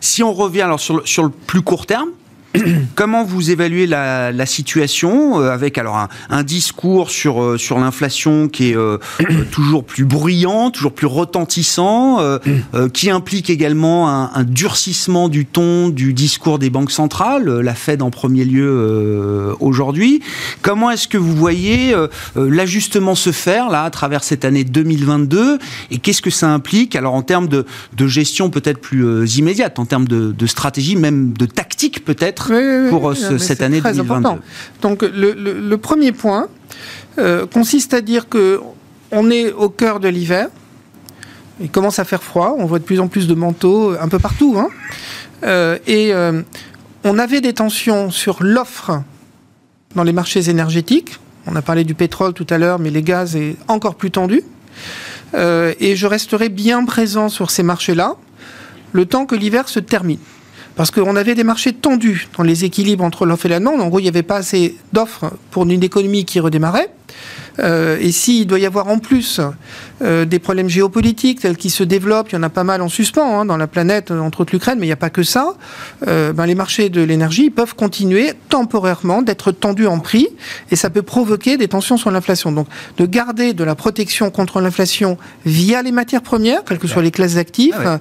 Si 0.00 0.22
on 0.22 0.34
revient 0.34 0.62
alors 0.62 0.80
sur 0.80 1.06
sur 1.08 1.22
le 1.22 1.30
plus 1.30 1.62
court 1.62 1.86
terme, 1.86 2.10
Comment 2.94 3.24
vous 3.24 3.50
évaluez 3.50 3.86
la, 3.86 4.46
situation 4.46 5.40
euh, 5.40 5.50
avec 5.50 5.78
alors 5.78 6.08
un, 6.28 6.42
discours 6.42 7.10
sur 7.10 7.42
euh, 7.42 7.56
sur 7.56 7.78
l'inflation 7.78 8.48
qui 8.48 8.70
est 8.70 8.76
euh, 8.76 8.98
toujours 9.50 9.84
plus 9.84 10.04
bruyant, 10.04 10.70
toujours 10.70 10.92
plus 10.92 11.06
retentissant, 11.06 12.18
qui 12.92 13.10
implique 13.10 13.50
également 13.50 14.08
un, 14.08 14.44
durcissement 14.44 15.28
du 15.28 15.46
ton 15.46 15.88
du 15.88 16.12
discours 16.12 16.58
des 16.58 16.70
banques 16.70 16.90
centrales, 16.90 17.48
la 17.60 17.74
Fed 17.74 18.02
en 18.02 18.10
premier 18.10 18.44
lieu 18.44 19.54
aujourd'hui. 19.60 20.22
Comment 20.62 20.90
est-ce 20.90 21.08
que 21.08 21.18
vous 21.18 21.34
voyez 21.34 21.94
l'ajustement 22.34 23.14
se 23.14 23.32
faire 23.32 23.70
là 23.70 23.84
à 23.84 23.90
travers 23.90 24.24
cette 24.24 24.44
année 24.44 24.64
2022 24.64 25.58
et 25.90 25.98
qu'est-ce 25.98 26.22
que 26.22 26.30
ça 26.30 26.50
implique 26.50 26.96
alors 26.96 27.14
en 27.14 27.22
termes 27.22 27.48
de, 27.48 27.64
gestion 28.06 28.50
peut-être 28.50 28.80
plus 28.80 29.36
immédiate, 29.38 29.78
en 29.78 29.86
termes 29.86 30.08
de, 30.08 30.32
de 30.32 30.46
stratégie, 30.46 30.96
même 30.96 31.32
de 31.32 31.46
tactique 31.46 32.04
peut-être 32.04 32.41
pour 32.90 33.10
euh, 33.10 33.38
cette 33.38 33.62
année 33.62 33.80
2022. 33.80 34.28
Donc 34.80 35.02
le, 35.02 35.76
premier 35.76 36.12
point 36.12 36.48
euh, 37.18 37.46
consiste 37.46 37.94
à 37.94 38.00
dire 38.00 38.28
que 38.28 38.60
on 39.10 39.30
est 39.30 39.52
au 39.52 39.68
cœur 39.68 40.00
de 40.00 40.08
l'hiver. 40.08 40.48
Il 41.60 41.70
commence 41.70 41.98
à 41.98 42.04
faire 42.04 42.22
froid. 42.22 42.56
On 42.58 42.64
voit 42.64 42.78
de 42.78 42.84
plus 42.84 43.00
en 43.00 43.08
plus 43.08 43.26
de 43.26 43.34
manteaux 43.34 43.94
un 44.00 44.08
peu 44.08 44.18
partout. 44.18 44.56
Hein. 44.58 44.68
Euh, 45.44 45.78
et 45.86 46.12
on 47.04 47.18
avait 47.18 47.40
des 47.40 47.52
tensions 47.52 48.10
sur 48.10 48.42
l'offre 48.42 49.02
dans 49.94 50.04
les 50.04 50.12
marchés 50.12 50.48
énergétiques. 50.48 51.18
On 51.46 51.56
a 51.56 51.62
parlé 51.62 51.84
du 51.84 51.94
pétrole 51.94 52.32
tout 52.32 52.46
à 52.50 52.58
l'heure, 52.58 52.78
mais 52.78 52.90
les 52.90 53.02
gaz 53.02 53.36
est 53.36 53.56
encore 53.68 53.96
plus 53.96 54.10
tendu. 54.10 54.42
et 55.34 55.96
je 55.96 56.06
resterai 56.06 56.48
bien 56.48 56.84
présent 56.84 57.28
sur 57.28 57.50
ces 57.50 57.62
marchés-là 57.62 58.16
le 58.92 59.06
temps 59.06 59.26
que 59.26 59.34
l'hiver 59.34 59.68
se 59.68 59.80
termine. 59.80 60.18
Parce 60.74 60.90
qu'on 60.90 61.16
avait 61.16 61.34
des 61.34 61.44
marchés 61.44 61.72
tendus 61.72 62.28
dans 62.36 62.42
les 62.42 62.64
équilibres 62.64 63.04
entre 63.04 63.26
l'offre 63.26 63.46
et 63.46 63.48
la 63.50 63.58
demande. 63.58 63.80
En 63.80 63.88
gros, 63.88 63.98
il 63.98 64.04
n'y 64.04 64.08
avait 64.08 64.22
pas 64.22 64.36
assez 64.36 64.76
d'offres 64.92 65.32
pour 65.50 65.64
une 65.64 65.82
économie 65.82 66.24
qui 66.24 66.40
redémarrait. 66.40 66.90
Euh, 67.58 67.98
et 68.00 68.12
s'il 68.12 68.46
doit 68.46 68.58
y 68.58 68.66
avoir 68.66 68.88
en 68.88 68.98
plus 68.98 69.40
euh, 70.00 70.24
des 70.24 70.38
problèmes 70.38 70.68
géopolitiques 70.68 71.40
tels 71.40 71.56
qu'ils 71.56 71.70
se 71.70 71.84
développent, 71.84 72.30
il 72.30 72.36
y 72.36 72.38
en 72.38 72.42
a 72.42 72.48
pas 72.48 72.64
mal 72.64 72.82
en 72.82 72.88
suspens 72.88 73.40
hein, 73.40 73.44
dans 73.44 73.56
la 73.56 73.66
planète, 73.66 74.10
entre 74.10 74.40
autres 74.40 74.52
l'Ukraine, 74.52 74.78
mais 74.78 74.86
il 74.86 74.88
n'y 74.88 74.94
a 74.94 74.96
pas 74.96 75.10
que 75.10 75.22
ça, 75.22 75.54
euh, 76.06 76.32
ben, 76.32 76.46
les 76.46 76.54
marchés 76.54 76.88
de 76.88 77.02
l'énergie 77.02 77.50
peuvent 77.50 77.74
continuer 77.74 78.32
temporairement 78.48 79.22
d'être 79.22 79.52
tendus 79.52 79.86
en 79.86 79.98
prix 79.98 80.28
et 80.70 80.76
ça 80.76 80.90
peut 80.90 81.02
provoquer 81.02 81.56
des 81.56 81.68
tensions 81.68 81.96
sur 81.96 82.10
l'inflation. 82.10 82.52
Donc 82.52 82.68
de 82.96 83.06
garder 83.06 83.52
de 83.52 83.64
la 83.64 83.74
protection 83.74 84.30
contre 84.30 84.60
l'inflation 84.60 85.18
via 85.44 85.82
les 85.82 85.92
matières 85.92 86.22
premières, 86.22 86.64
quelles 86.64 86.78
que 86.78 86.88
soient 86.88 87.02
les 87.02 87.10
classes 87.10 87.34
d'actifs, 87.34 87.74
ah 87.84 87.98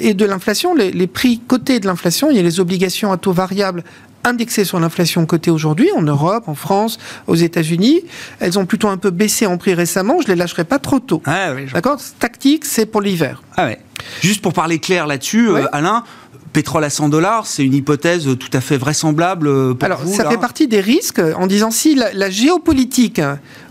et 0.00 0.14
de 0.14 0.24
l'inflation, 0.24 0.74
les, 0.74 0.90
les 0.90 1.06
prix 1.06 1.38
cotés 1.38 1.80
de 1.80 1.86
l'inflation, 1.86 2.30
il 2.30 2.36
y 2.36 2.40
a 2.40 2.42
les 2.42 2.60
obligations 2.60 3.12
à 3.12 3.16
taux 3.16 3.32
variable 3.32 3.84
indexées 4.28 4.64
sur 4.64 4.78
l'inflation 4.78 5.26
cotée 5.26 5.50
aujourd'hui 5.50 5.88
en 5.96 6.02
Europe, 6.02 6.44
en 6.46 6.54
France, 6.54 6.98
aux 7.26 7.34
États-Unis. 7.34 8.02
Elles 8.40 8.58
ont 8.58 8.66
plutôt 8.66 8.88
un 8.88 8.96
peu 8.96 9.10
baissé 9.10 9.46
en 9.46 9.58
prix 9.58 9.74
récemment. 9.74 10.20
Je 10.20 10.28
les 10.28 10.36
lâcherai 10.36 10.64
pas 10.64 10.78
trop 10.78 11.00
tôt. 11.00 11.22
Ah 11.24 11.54
D'accord? 11.72 11.98
Tactique, 12.18 12.64
c'est 12.64 12.86
pour 12.86 13.00
l'hiver. 13.00 13.42
Ah 13.56 13.66
ouais. 13.66 13.78
Juste 14.20 14.42
pour 14.42 14.52
parler 14.52 14.78
clair 14.78 15.06
là-dessus, 15.06 15.48
euh, 15.48 15.66
Alain, 15.72 16.04
pétrole 16.52 16.84
à 16.84 16.90
100 16.90 17.08
dollars, 17.08 17.46
c'est 17.46 17.64
une 17.64 17.74
hypothèse 17.74 18.28
tout 18.38 18.50
à 18.52 18.60
fait 18.60 18.76
vraisemblable 18.76 19.74
pour 19.74 19.84
Alors, 19.84 20.02
vous, 20.02 20.14
ça 20.14 20.28
fait 20.28 20.38
partie 20.38 20.68
des 20.68 20.80
risques 20.80 21.20
en 21.36 21.46
disant 21.46 21.70
si 21.70 21.94
la, 21.94 22.30
géopolitique, 22.30 23.20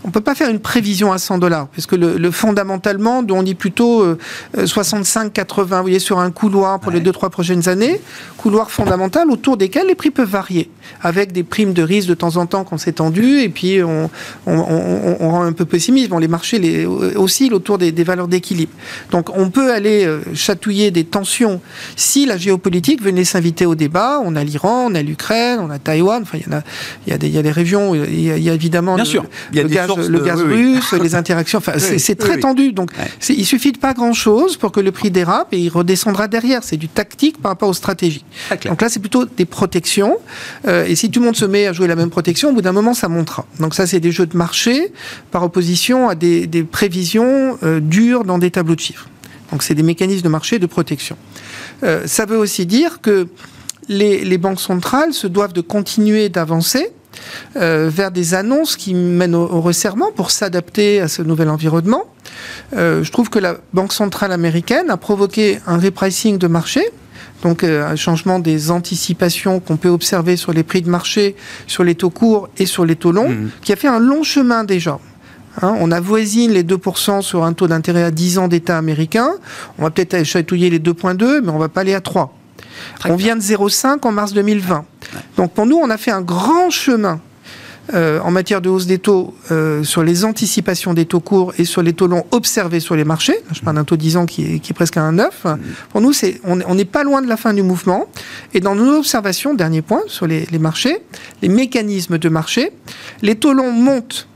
on 0.04 0.10
peut 0.10 0.20
pas 0.20 0.34
faire 0.34 0.48
une 0.48 0.60
prévision 0.60 1.12
à 1.12 1.18
100 1.18 1.38
dollars, 1.38 1.68
parce 1.68 1.86
que 1.86 1.96
le, 1.96 2.30
fondamentalement, 2.30 3.24
on 3.30 3.42
dit 3.42 3.54
plutôt 3.54 4.04
65-80, 4.56 5.60
euh, 5.60 5.64
vous 5.64 5.82
voyez, 5.82 5.98
sur 5.98 6.18
un 6.18 6.30
couloir 6.30 6.80
pour 6.80 6.92
les 6.92 7.00
2-3 7.00 7.30
prochaines 7.30 7.68
années, 7.68 8.00
couloir 8.36 8.70
fondamental 8.70 9.30
autour 9.30 9.56
desquels 9.56 9.86
les 9.86 9.94
prix 9.94 10.10
peuvent 10.10 10.28
varier, 10.28 10.70
avec 11.02 11.32
des 11.32 11.42
primes 11.42 11.72
de 11.72 11.82
risque 11.82 12.08
de 12.08 12.14
temps 12.14 12.36
en 12.36 12.46
temps 12.46 12.64
qu'on 12.64 12.78
s'est 12.78 12.92
tendu, 12.92 13.40
et 13.40 13.48
puis 13.48 13.82
on, 13.82 14.10
rend 14.46 15.42
un 15.42 15.52
peu 15.52 15.64
pessimiste. 15.64 16.10
Bon, 16.10 16.18
les 16.18 16.28
marchés 16.28 16.58
les, 16.58 16.86
oscillent 16.86 17.52
autour 17.52 17.78
des, 17.78 17.92
des 17.92 18.04
valeurs 18.04 18.28
d'équilibre. 18.28 18.72
Donc 19.10 19.36
on 19.36 19.50
peut 19.50 19.72
aller 19.72 20.04
euh, 20.06 20.20
chatouiller 20.34 20.90
des 20.90 21.04
tensions 21.04 21.60
si 21.96 22.24
la 22.24 22.36
géopolitique 22.36 22.68
politique 22.68 23.02
venaient 23.02 23.24
s'inviter 23.24 23.64
au 23.64 23.74
débat. 23.74 24.20
On 24.22 24.36
a 24.36 24.44
l'Iran, 24.44 24.88
on 24.90 24.94
a 24.94 25.02
l'Ukraine, 25.02 25.58
on 25.60 25.70
a 25.70 25.78
Taïwan. 25.78 26.22
Enfin, 26.22 26.38
il 26.38 26.52
y, 26.52 26.54
a, 26.54 26.62
il 27.06 27.10
y, 27.10 27.14
a 27.14 27.18
des, 27.18 27.26
il 27.28 27.34
y 27.34 27.38
a 27.38 27.42
des 27.42 27.50
régions, 27.50 27.94
il 27.94 28.20
y 28.20 28.50
a, 28.50 28.52
évidemment 28.52 28.94
Bien 28.96 29.04
le, 29.04 29.10
sûr. 29.10 29.24
le, 29.54 29.97
le 30.06 30.20
gaz 30.20 30.40
russe, 30.40 30.92
les 30.92 31.14
interactions. 31.14 31.58
Enfin, 31.58 31.74
c'est 31.78 32.14
très 32.14 32.38
tendu. 32.38 32.72
Donc, 32.72 32.90
il 33.28 33.46
suffit 33.46 33.72
de 33.72 33.78
pas 33.78 33.94
grand-chose 33.94 34.56
pour 34.56 34.72
que 34.72 34.80
le 34.80 34.92
prix 34.92 35.10
dérape 35.10 35.48
et 35.52 35.58
il 35.58 35.68
redescendra 35.68 36.28
derrière. 36.28 36.62
C'est 36.62 36.76
du 36.76 36.88
tactique 36.88 37.40
par 37.40 37.52
rapport 37.52 37.68
aux 37.68 37.74
stratégies. 37.74 38.24
Donc 38.66 38.82
là, 38.82 38.88
c'est 38.88 39.00
plutôt 39.00 39.24
des 39.24 39.44
protections. 39.44 40.18
Euh, 40.66 40.86
et 40.86 40.94
si 40.94 41.10
tout 41.10 41.20
le 41.20 41.26
monde 41.26 41.36
se 41.36 41.44
met 41.44 41.66
à 41.66 41.72
jouer 41.72 41.88
la 41.88 41.96
même 41.96 42.10
protection, 42.10 42.50
au 42.50 42.52
bout 42.52 42.62
d'un 42.62 42.72
moment, 42.72 42.94
ça 42.94 43.08
montera. 43.08 43.46
Donc 43.60 43.74
ça, 43.74 43.86
c'est 43.86 44.00
des 44.00 44.12
jeux 44.12 44.26
de 44.26 44.36
marché 44.36 44.92
par 45.30 45.42
opposition 45.42 46.08
à 46.08 46.14
des, 46.14 46.46
des 46.46 46.62
prévisions 46.62 47.58
euh, 47.62 47.80
dures 47.80 48.24
dans 48.24 48.38
des 48.38 48.50
tableaux 48.50 48.74
de 48.74 48.80
chiffres. 48.80 49.08
Donc 49.50 49.62
c'est 49.62 49.74
des 49.74 49.82
mécanismes 49.82 50.22
de 50.22 50.28
marché 50.28 50.58
de 50.58 50.66
protection. 50.66 51.16
Euh, 51.82 52.06
ça 52.06 52.26
veut 52.26 52.36
aussi 52.36 52.66
dire 52.66 53.00
que 53.00 53.28
les, 53.88 54.38
banques 54.38 54.60
centrales 54.60 55.14
se 55.14 55.26
doivent 55.26 55.52
de 55.52 55.60
continuer 55.60 56.28
d'avancer 56.28 56.90
euh, 57.56 57.90
vers 57.92 58.10
des 58.10 58.34
annonces 58.34 58.76
qui 58.76 58.94
mènent 58.94 59.34
au, 59.34 59.60
resserrement 59.60 60.10
pour 60.14 60.30
s'adapter 60.30 61.00
à 61.00 61.08
ce 61.08 61.22
nouvel 61.22 61.48
environnement. 61.48 62.04
Euh, 62.76 63.02
je 63.02 63.12
trouve 63.12 63.30
que 63.30 63.38
la 63.38 63.56
Banque 63.72 63.92
centrale 63.92 64.32
américaine 64.32 64.90
a 64.90 64.96
provoqué 64.96 65.60
un 65.66 65.78
repricing 65.78 66.38
de 66.38 66.46
marché, 66.46 66.82
donc 67.42 67.62
un 67.62 67.96
changement 67.96 68.38
des 68.40 68.70
anticipations 68.70 69.60
qu'on 69.60 69.76
peut 69.76 69.88
observer 69.88 70.36
sur 70.36 70.52
les 70.52 70.64
prix 70.64 70.82
de 70.82 70.90
marché, 70.90 71.36
sur 71.66 71.84
les 71.84 71.94
taux 71.94 72.10
courts 72.10 72.48
et 72.58 72.66
sur 72.66 72.84
les 72.84 72.96
taux 72.96 73.12
longs, 73.12 73.28
mmh. 73.28 73.50
qui 73.62 73.72
a 73.72 73.76
fait 73.76 73.88
un 73.88 74.00
long 74.00 74.22
chemin 74.22 74.64
déjà. 74.64 74.98
Hein, 75.62 75.76
on 75.80 75.90
avoisine 75.90 76.52
les 76.52 76.62
2% 76.62 77.22
sur 77.22 77.44
un 77.44 77.52
taux 77.52 77.66
d'intérêt 77.66 78.04
à 78.04 78.10
10 78.10 78.38
ans 78.38 78.48
d'État 78.48 78.78
américain. 78.78 79.30
On 79.78 79.82
va 79.82 79.90
peut-être 79.90 80.24
chatouiller 80.24 80.70
les 80.70 80.78
2,2, 80.78 81.40
mais 81.42 81.50
on 81.50 81.58
va 81.58 81.68
pas 81.68 81.80
aller 81.80 81.94
à 81.94 82.00
3. 82.00 82.32
on 83.06 83.16
vient 83.16 83.36
de 83.36 83.40
0,5 83.40 84.06
en 84.06 84.12
mars 84.12 84.32
2020. 84.32 84.84
Donc 85.36 85.52
pour 85.52 85.66
nous, 85.66 85.76
on 85.76 85.90
a 85.90 85.96
fait 85.96 86.10
un 86.10 86.22
grand 86.22 86.70
chemin 86.70 87.20
euh, 87.94 88.20
en 88.20 88.30
matière 88.30 88.60
de 88.60 88.68
hausse 88.68 88.86
des 88.86 88.98
taux 88.98 89.34
euh, 89.50 89.82
sur 89.82 90.02
les 90.02 90.26
anticipations 90.26 90.92
des 90.92 91.06
taux 91.06 91.20
courts 91.20 91.54
et 91.56 91.64
sur 91.64 91.80
les 91.82 91.94
taux 91.94 92.06
longs 92.06 92.26
observés 92.32 92.80
sur 92.80 92.96
les 92.96 93.04
marchés. 93.04 93.36
Je 93.52 93.60
parle 93.60 93.76
d'un 93.76 93.84
taux 93.84 93.96
10 93.96 94.18
ans 94.18 94.26
qui 94.26 94.42
est, 94.56 94.72
presque 94.74 94.98
à 94.98 95.02
un 95.02 95.12
9. 95.12 95.46
Pour 95.90 96.02
nous, 96.02 96.12
on 96.44 96.74
n'est 96.74 96.84
pas 96.84 97.02
loin 97.02 97.22
de 97.22 97.28
la 97.28 97.38
fin 97.38 97.54
du 97.54 97.62
mouvement. 97.62 98.06
Et 98.52 98.60
dans 98.60 98.74
nos 98.74 98.98
observations, 98.98 99.54
dernier 99.54 99.80
point, 99.80 100.02
sur 100.06 100.26
les 100.26 100.46
marchés, 100.58 100.98
les 101.40 101.48
mécanismes 101.48 102.18
de 102.18 102.28
marché, 102.28 102.72
les 103.22 103.36
taux 103.36 103.54
longs 103.54 103.72
montent 103.72 104.28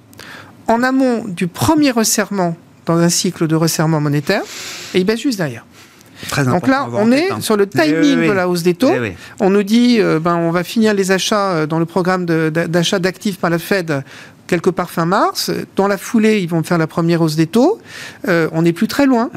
en 0.67 0.83
amont 0.83 1.25
du 1.27 1.47
premier 1.47 1.91
resserrement 1.91 2.57
dans 2.87 2.97
un 2.97 3.09
cycle 3.09 3.47
de 3.47 3.55
resserrement 3.55 4.01
monétaire 4.01 4.43
et 4.95 4.99
il 4.99 5.05
baisse 5.05 5.21
juste 5.21 5.39
derrière. 5.39 5.65
Donc 6.47 6.69
là, 6.69 6.89
on 6.93 7.11
est 7.13 7.41
sur 7.41 7.57
le 7.57 7.67
timing 7.67 8.27
de 8.27 8.33
la 8.33 8.49
hausse 8.49 8.63
des 8.63 8.75
taux. 8.75 8.93
On 9.41 9.51
nous 9.51 9.63
dit, 9.63 9.99
euh, 10.01 10.19
ben, 10.21 10.37
on 10.37 10.51
va 10.51 10.65
finir 10.65 10.95
les 10.95 11.11
achats 11.11 11.53
euh, 11.53 11.67
dans 11.67 11.79
le 11.79 11.87
programme 11.87 12.27
d'achat 12.27 12.99
d'actifs 12.99 13.39
par 13.39 13.51
la 13.51 13.59
Fed 13.59 14.03
quelque 14.47 14.71
part 14.71 14.91
fin 14.91 15.07
mars. 15.07 15.51
Dans 15.77 15.89
la 15.89 15.97
foulée, 15.97 16.41
ils 16.41 16.49
vont 16.49 16.63
faire 16.63 16.77
la 16.77 16.87
première 16.87 17.23
hausse 17.23 17.37
des 17.37 17.47
taux. 17.47 17.79
Euh, 18.29 18.49
on 18.53 18.63
n'est 18.63 18.75
plus 18.75 18.89
très 18.89 19.07
loin. 19.07 19.31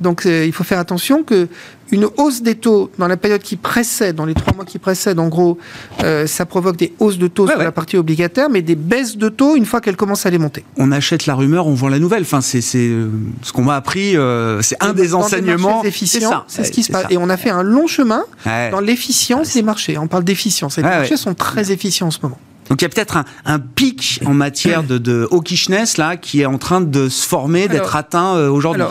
Donc 0.00 0.22
il 0.24 0.52
faut 0.52 0.64
faire 0.64 0.78
attention 0.78 1.22
que 1.22 1.48
une 1.92 2.06
hausse 2.16 2.42
des 2.42 2.54
taux 2.54 2.90
dans 2.98 3.08
la 3.08 3.16
période 3.16 3.42
qui 3.42 3.56
précède, 3.56 4.16
dans 4.16 4.24
les 4.24 4.34
trois 4.34 4.54
mois 4.54 4.64
qui 4.64 4.78
précèdent, 4.78 5.18
en 5.18 5.28
gros, 5.28 5.58
euh, 6.04 6.26
ça 6.26 6.46
provoque 6.46 6.76
des 6.76 6.92
hausses 6.98 7.18
de 7.18 7.26
taux 7.26 7.48
sur 7.48 7.58
la 7.58 7.72
partie 7.72 7.96
obligataire, 7.96 8.48
mais 8.50 8.62
des 8.62 8.76
baisses 8.76 9.16
de 9.16 9.28
taux 9.28 9.56
une 9.56 9.66
fois 9.66 9.80
qu'elles 9.80 9.96
commencent 9.96 10.26
à 10.26 10.30
les 10.30 10.38
monter. 10.38 10.64
On 10.76 10.92
achète 10.92 11.26
la 11.26 11.34
rumeur, 11.34 11.66
on 11.66 11.74
vend 11.74 11.88
la 11.88 11.98
nouvelle. 11.98 12.22
Enfin, 12.22 12.40
c'est 12.40 12.60
euh, 12.76 13.10
ce 13.42 13.52
qu'on 13.52 13.64
m'a 13.64 13.76
appris, 13.76 14.16
euh, 14.16 14.62
c'est 14.62 14.82
un 14.82 14.92
des 14.92 15.14
enseignements. 15.14 15.82
C'est 15.82 16.20
ça. 16.20 16.44
C'est 16.48 16.64
ce 16.64 16.72
qui 16.72 16.82
se 16.82 16.92
passe. 16.92 17.06
Et 17.10 17.16
on 17.16 17.28
a 17.28 17.36
fait 17.36 17.50
un 17.50 17.62
long 17.62 17.86
chemin 17.86 18.24
dans 18.44 18.80
l'efficience 18.80 19.54
des 19.54 19.62
marchés. 19.62 19.98
On 19.98 20.06
parle 20.06 20.24
d'efficience. 20.24 20.76
Les 20.76 20.82
marchés 20.82 21.16
sont 21.16 21.34
très 21.34 21.72
efficients 21.72 22.08
en 22.08 22.12
ce 22.12 22.18
moment. 22.22 22.38
Donc 22.68 22.82
il 22.82 22.84
y 22.84 22.86
a 22.86 22.88
peut-être 22.88 23.18
un, 23.44 23.58
pic 23.58 24.20
en 24.24 24.32
matière 24.32 24.84
de, 24.84 24.96
de 24.96 25.26
hawkishness 25.32 25.96
là 25.96 26.16
qui 26.16 26.42
est 26.42 26.46
en 26.46 26.56
train 26.56 26.80
de 26.80 27.08
se 27.08 27.26
former, 27.26 27.66
d'être 27.66 27.96
atteint 27.96 28.48
aujourd'hui 28.48 28.84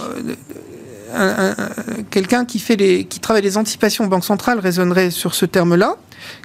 quelqu'un 2.10 2.45
qui 2.45 2.60
fait 2.60 2.76
les, 2.76 3.06
qui 3.06 3.19
travaille 3.19 3.41
les 3.41 3.58
anticipations 3.58 4.08
banque 4.08 4.26
centrale 4.26 4.60
raisonnerait 4.60 5.12
sur 5.12 5.36
ce 5.36 5.45
terme-là. 5.45 5.95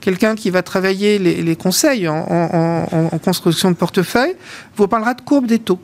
Quelqu'un 0.01 0.35
qui 0.35 0.51
va 0.51 0.63
travailler 0.63 1.19
les, 1.19 1.57
conseils 1.57 2.09
en, 2.09 3.19
construction 3.25 3.71
de 3.71 3.77
portefeuille 3.77 4.37
vous 4.77 4.89
parlera 4.89 5.15
de 5.15 5.21
courbe 5.21 5.47
des 5.47 5.59
taux, 5.59 5.81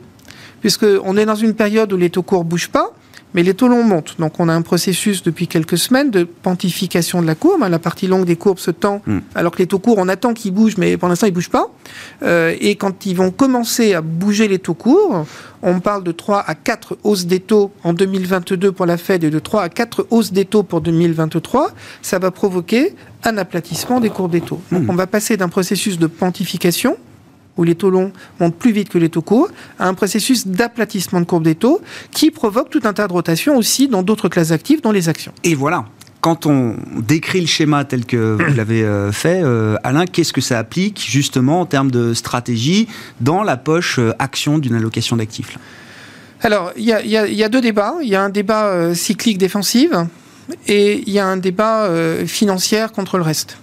puisqu'on 0.61 1.17
est 1.17 1.25
dans 1.25 1.35
une 1.35 1.53
période 1.53 1.91
où 1.93 1.97
les 1.97 2.09
taux 2.09 2.23
courts 2.23 2.43
bougent 2.43 2.69
pas. 2.69 2.91
Mais 3.33 3.43
les 3.43 3.53
taux 3.53 3.67
longs 3.67 3.83
montent. 3.83 4.15
Donc 4.19 4.39
on 4.39 4.49
a 4.49 4.53
un 4.53 4.61
processus 4.61 5.23
depuis 5.23 5.47
quelques 5.47 5.77
semaines 5.77 6.11
de 6.11 6.23
pontification 6.23 7.21
de 7.21 7.27
la 7.27 7.35
courbe. 7.35 7.61
La 7.69 7.79
partie 7.79 8.07
longue 8.07 8.25
des 8.25 8.35
courbes 8.35 8.59
se 8.59 8.71
tend, 8.71 9.01
hmm. 9.05 9.19
alors 9.35 9.51
que 9.51 9.59
les 9.59 9.67
taux 9.67 9.79
courts, 9.79 9.97
on 9.97 10.07
attend 10.07 10.33
qu'ils 10.33 10.53
bougent, 10.53 10.77
mais 10.77 10.97
pour 10.97 11.07
l'instant, 11.07 11.27
ils 11.27 11.33
bougent 11.33 11.49
pas. 11.49 11.69
Euh, 12.23 12.55
et 12.59 12.75
quand 12.75 13.05
ils 13.05 13.15
vont 13.15 13.31
commencer 13.31 13.93
à 13.93 14.01
bouger 14.01 14.47
les 14.47 14.59
taux 14.59 14.73
courts, 14.73 15.25
on 15.61 15.79
parle 15.79 16.03
de 16.03 16.11
3 16.11 16.43
à 16.45 16.55
4 16.55 16.97
hausses 17.03 17.25
des 17.25 17.39
taux 17.39 17.71
en 17.83 17.93
2022 17.93 18.71
pour 18.71 18.85
la 18.85 18.97
Fed 18.97 19.23
et 19.23 19.29
de 19.29 19.39
3 19.39 19.63
à 19.63 19.69
4 19.69 20.07
hausses 20.09 20.33
des 20.33 20.45
taux 20.45 20.63
pour 20.63 20.81
2023. 20.81 21.71
Ça 22.01 22.19
va 22.19 22.31
provoquer 22.31 22.95
un 23.23 23.37
aplatissement 23.37 23.99
des 23.99 24.09
courbes 24.09 24.31
des 24.31 24.41
taux. 24.41 24.61
Donc 24.71 24.83
hmm. 24.83 24.89
on 24.89 24.95
va 24.95 25.07
passer 25.07 25.37
d'un 25.37 25.49
processus 25.49 25.99
de 25.99 26.07
pontification 26.07 26.97
où 27.57 27.63
les 27.63 27.75
taux 27.75 27.89
longs 27.89 28.11
montent 28.39 28.55
plus 28.55 28.71
vite 28.71 28.89
que 28.89 28.97
les 28.97 29.09
taux 29.09 29.21
courts, 29.21 29.49
à 29.79 29.87
un 29.87 29.93
processus 29.93 30.47
d'aplatissement 30.47 31.19
de 31.19 31.25
courbe 31.25 31.43
des 31.43 31.55
taux 31.55 31.81
qui 32.11 32.31
provoque 32.31 32.69
tout 32.69 32.81
un 32.83 32.93
tas 32.93 33.07
de 33.07 33.13
rotations 33.13 33.57
aussi 33.57 33.87
dans 33.87 34.03
d'autres 34.03 34.29
classes 34.29 34.51
actives, 34.51 34.81
dans 34.81 34.91
les 34.91 35.09
actions. 35.09 35.33
Et 35.43 35.55
voilà, 35.55 35.85
quand 36.21 36.45
on 36.45 36.75
décrit 36.95 37.41
le 37.41 37.47
schéma 37.47 37.83
tel 37.83 38.05
que 38.05 38.37
vous 38.39 38.53
l'avez 38.55 38.83
euh, 38.83 39.11
fait, 39.11 39.41
euh, 39.43 39.75
Alain, 39.83 40.05
qu'est-ce 40.05 40.33
que 40.33 40.41
ça 40.41 40.59
applique 40.59 41.03
justement 41.05 41.61
en 41.61 41.65
termes 41.65 41.91
de 41.91 42.13
stratégie 42.13 42.87
dans 43.19 43.43
la 43.43 43.57
poche 43.57 43.99
euh, 43.99 44.13
action 44.19 44.59
d'une 44.59 44.75
allocation 44.75 45.17
d'actifs 45.17 45.57
Alors, 46.41 46.71
il 46.77 46.85
y, 46.85 47.43
a 47.43 47.49
deux 47.49 47.61
débats. 47.61 47.95
Il 48.01 48.07
y 48.07 48.15
a 48.15 48.21
un 48.21 48.29
débat 48.29 48.95
cyclique 48.95 49.37
défensif 49.37 49.91
et 50.67 51.03
il 51.05 51.11
y 51.11 51.19
a 51.19 51.25
un 51.25 51.37
débat 51.37 51.89
financier 52.25 52.85
contre 52.93 53.17
le 53.17 53.23
reste. 53.23 53.57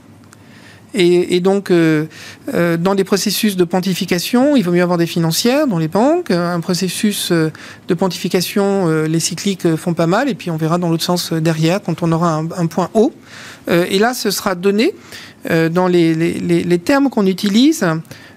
Et, 0.94 1.40
donc, 1.40 1.70
euh, 1.70 2.06
euh, 2.54 2.76
dans 2.76 2.94
des 2.94 3.04
processus 3.04 3.56
de 3.56 3.64
pontification, 3.64 4.56
il 4.56 4.62
vaut 4.62 4.72
mieux 4.72 4.82
avoir 4.82 4.98
des 4.98 5.06
financières 5.06 5.66
dans 5.66 5.78
les 5.78 5.88
banques. 5.88 6.30
Un 6.30 6.60
processus 6.60 7.30
euh, 7.30 7.52
de 7.88 7.94
pontification, 7.94 8.88
les 9.04 9.20
cycliques 9.20 9.76
font 9.76 9.94
pas 9.94 10.06
mal. 10.06 10.28
Et 10.28 10.34
puis, 10.34 10.50
on 10.50 10.56
verra 10.56 10.78
dans 10.78 10.88
l'autre 10.88 11.04
sens 11.04 11.32
derrière, 11.32 11.82
quand 11.82 12.02
on 12.02 12.10
aura 12.12 12.42
un, 12.56 12.66
point 12.66 12.90
haut. 12.94 13.12
et 13.68 13.98
là, 13.98 14.14
ce 14.14 14.30
sera 14.30 14.54
donné 14.54 14.94
dans 15.48 15.86
les, 15.86 16.78
termes 16.84 17.10
qu'on 17.10 17.26
utilise 17.26 17.84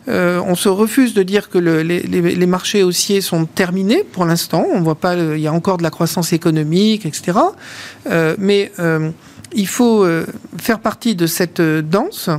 on 0.08 0.56
se 0.56 0.68
refuse 0.68 1.14
de 1.14 1.24
dire 1.24 1.50
que 1.50 1.58
les, 1.58 2.46
marchés 2.46 2.84
haussiers 2.84 3.22
sont 3.22 3.46
terminés 3.46 4.04
pour 4.04 4.26
l'instant. 4.26 4.66
On 4.74 4.82
voit 4.82 4.96
pas, 4.96 5.16
il 5.16 5.40
y 5.40 5.48
a 5.48 5.54
encore 5.54 5.78
de 5.78 5.84
la 5.84 5.90
croissance 5.90 6.34
économique, 6.34 7.06
etc. 7.06 7.38
mais 8.38 8.72
il 9.54 9.68
faut 9.68 10.06
faire 10.58 10.80
partie 10.80 11.16
de 11.16 11.28
cette 11.28 11.62
danse 11.62 12.30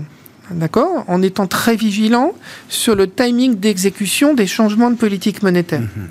d'accord, 0.54 1.04
en 1.08 1.22
étant 1.22 1.46
très 1.46 1.76
vigilant 1.76 2.32
sur 2.68 2.94
le 2.94 3.08
timing 3.08 3.58
d'exécution 3.58 4.34
des 4.34 4.46
changements 4.46 4.90
de 4.90 4.96
politique 4.96 5.42
monétaire. 5.42 5.80
Mhm. 5.80 6.08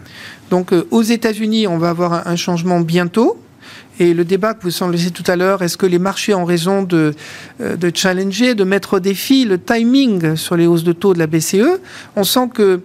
Donc, 0.49 0.73
euh, 0.73 0.87
aux 0.91 1.01
États-Unis, 1.01 1.67
on 1.67 1.77
va 1.77 1.89
avoir 1.89 2.27
un, 2.27 2.35
changement 2.35 2.81
bientôt. 2.81 3.37
Et 3.99 4.13
le 4.13 4.25
débat 4.25 4.53
que 4.53 4.63
vous 4.63 4.71
semblez 4.71 5.11
tout 5.11 5.23
à 5.27 5.35
l'heure, 5.35 5.61
est-ce 5.61 5.77
que 5.77 5.85
les 5.85 5.99
marchés 5.99 6.33
ont 6.33 6.45
raison 6.45 6.81
de, 6.81 7.13
euh, 7.61 7.75
de 7.75 7.91
challenger, 7.93 8.55
de 8.55 8.63
mettre 8.63 8.95
au 8.95 8.99
défi 8.99 9.45
le 9.45 9.59
timing 9.59 10.35
sur 10.35 10.55
les 10.55 10.65
hausses 10.65 10.83
de 10.83 10.93
taux 10.93 11.13
de 11.13 11.19
la 11.19 11.27
BCE 11.27 11.79
On 12.15 12.23
sent 12.23 12.49
que 12.53 12.81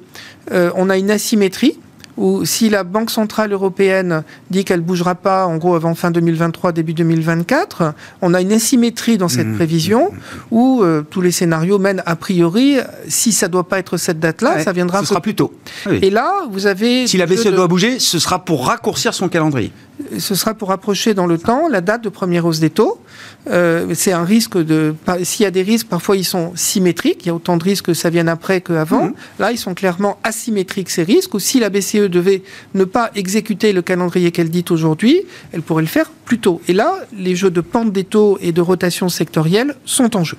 euh, 0.52 0.70
on 0.74 0.90
a 0.90 0.96
une 0.96 1.10
asymétrie 1.10 1.78
où 2.16 2.44
si 2.44 2.68
la 2.68 2.84
Banque 2.84 3.10
Centrale 3.10 3.52
Européenne 3.52 4.22
dit 4.50 4.64
qu'elle 4.64 4.80
ne 4.80 4.84
bougera 4.84 5.14
pas, 5.14 5.46
en 5.46 5.56
gros, 5.56 5.74
avant 5.74 5.94
fin 5.94 6.10
2023, 6.10 6.72
début 6.72 6.94
2024, 6.94 7.94
on 8.22 8.34
a 8.34 8.40
une 8.40 8.52
asymétrie 8.52 9.18
dans 9.18 9.28
cette 9.28 9.46
mmh. 9.46 9.56
prévision 9.56 10.10
où 10.50 10.82
euh, 10.82 11.02
tous 11.08 11.20
les 11.20 11.30
scénarios 11.30 11.78
mènent 11.78 12.02
a 12.06 12.16
priori, 12.16 12.78
si 13.08 13.32
ça 13.32 13.48
ne 13.48 13.52
doit 13.52 13.68
pas 13.68 13.78
être 13.78 13.96
cette 13.96 14.18
date-là, 14.18 14.62
ça 14.62 14.72
viendra... 14.72 15.00
Ce 15.00 15.06
sera 15.06 15.20
plus 15.20 15.34
tôt. 15.34 15.52
Et 15.90 16.10
là, 16.10 16.46
vous 16.50 16.66
avez... 16.66 17.06
Si 17.06 17.16
la 17.16 17.26
BCE 17.26 17.48
doit 17.48 17.68
bouger, 17.68 17.98
ce 17.98 18.18
sera 18.18 18.44
pour 18.44 18.66
raccourcir 18.66 19.14
son 19.14 19.28
calendrier 19.28 19.72
ce 20.18 20.34
sera 20.34 20.54
pour 20.54 20.72
approcher 20.72 21.14
dans 21.14 21.26
le 21.26 21.38
temps 21.38 21.68
la 21.68 21.80
date 21.80 22.04
de 22.04 22.08
première 22.08 22.44
hausse 22.46 22.60
des 22.60 22.70
taux. 22.70 23.00
Euh, 23.48 23.94
c'est 23.94 24.12
un 24.12 24.24
risque 24.24 24.58
de. 24.58 24.94
S'il 25.22 25.44
y 25.44 25.46
a 25.46 25.50
des 25.50 25.62
risques, 25.62 25.88
parfois 25.88 26.16
ils 26.16 26.24
sont 26.24 26.52
symétriques. 26.54 27.24
Il 27.24 27.28
y 27.28 27.30
a 27.30 27.34
autant 27.34 27.56
de 27.56 27.64
risques 27.64 27.86
que 27.86 27.94
ça 27.94 28.10
vienne 28.10 28.28
après 28.28 28.60
qu'avant. 28.60 29.06
Mmh. 29.06 29.14
Là, 29.38 29.52
ils 29.52 29.58
sont 29.58 29.74
clairement 29.74 30.18
asymétriques 30.22 30.90
ces 30.90 31.02
risques. 31.02 31.34
Ou 31.34 31.38
si 31.38 31.60
la 31.60 31.70
BCE 31.70 32.05
devait 32.08 32.42
ne 32.74 32.84
pas 32.84 33.10
exécuter 33.14 33.72
le 33.72 33.82
calendrier 33.82 34.30
qu'elle 34.30 34.50
dit 34.50 34.64
aujourd'hui, 34.70 35.22
elle 35.52 35.62
pourrait 35.62 35.82
le 35.82 35.88
faire 35.88 36.10
plus 36.24 36.38
tôt. 36.38 36.60
Et 36.68 36.72
là, 36.72 36.94
les 37.16 37.36
jeux 37.36 37.50
de 37.50 37.60
pente 37.60 37.92
des 37.92 38.04
taux 38.04 38.38
et 38.40 38.52
de 38.52 38.60
rotation 38.60 39.08
sectorielle 39.08 39.74
sont 39.84 40.16
en 40.16 40.24
jeu. 40.24 40.36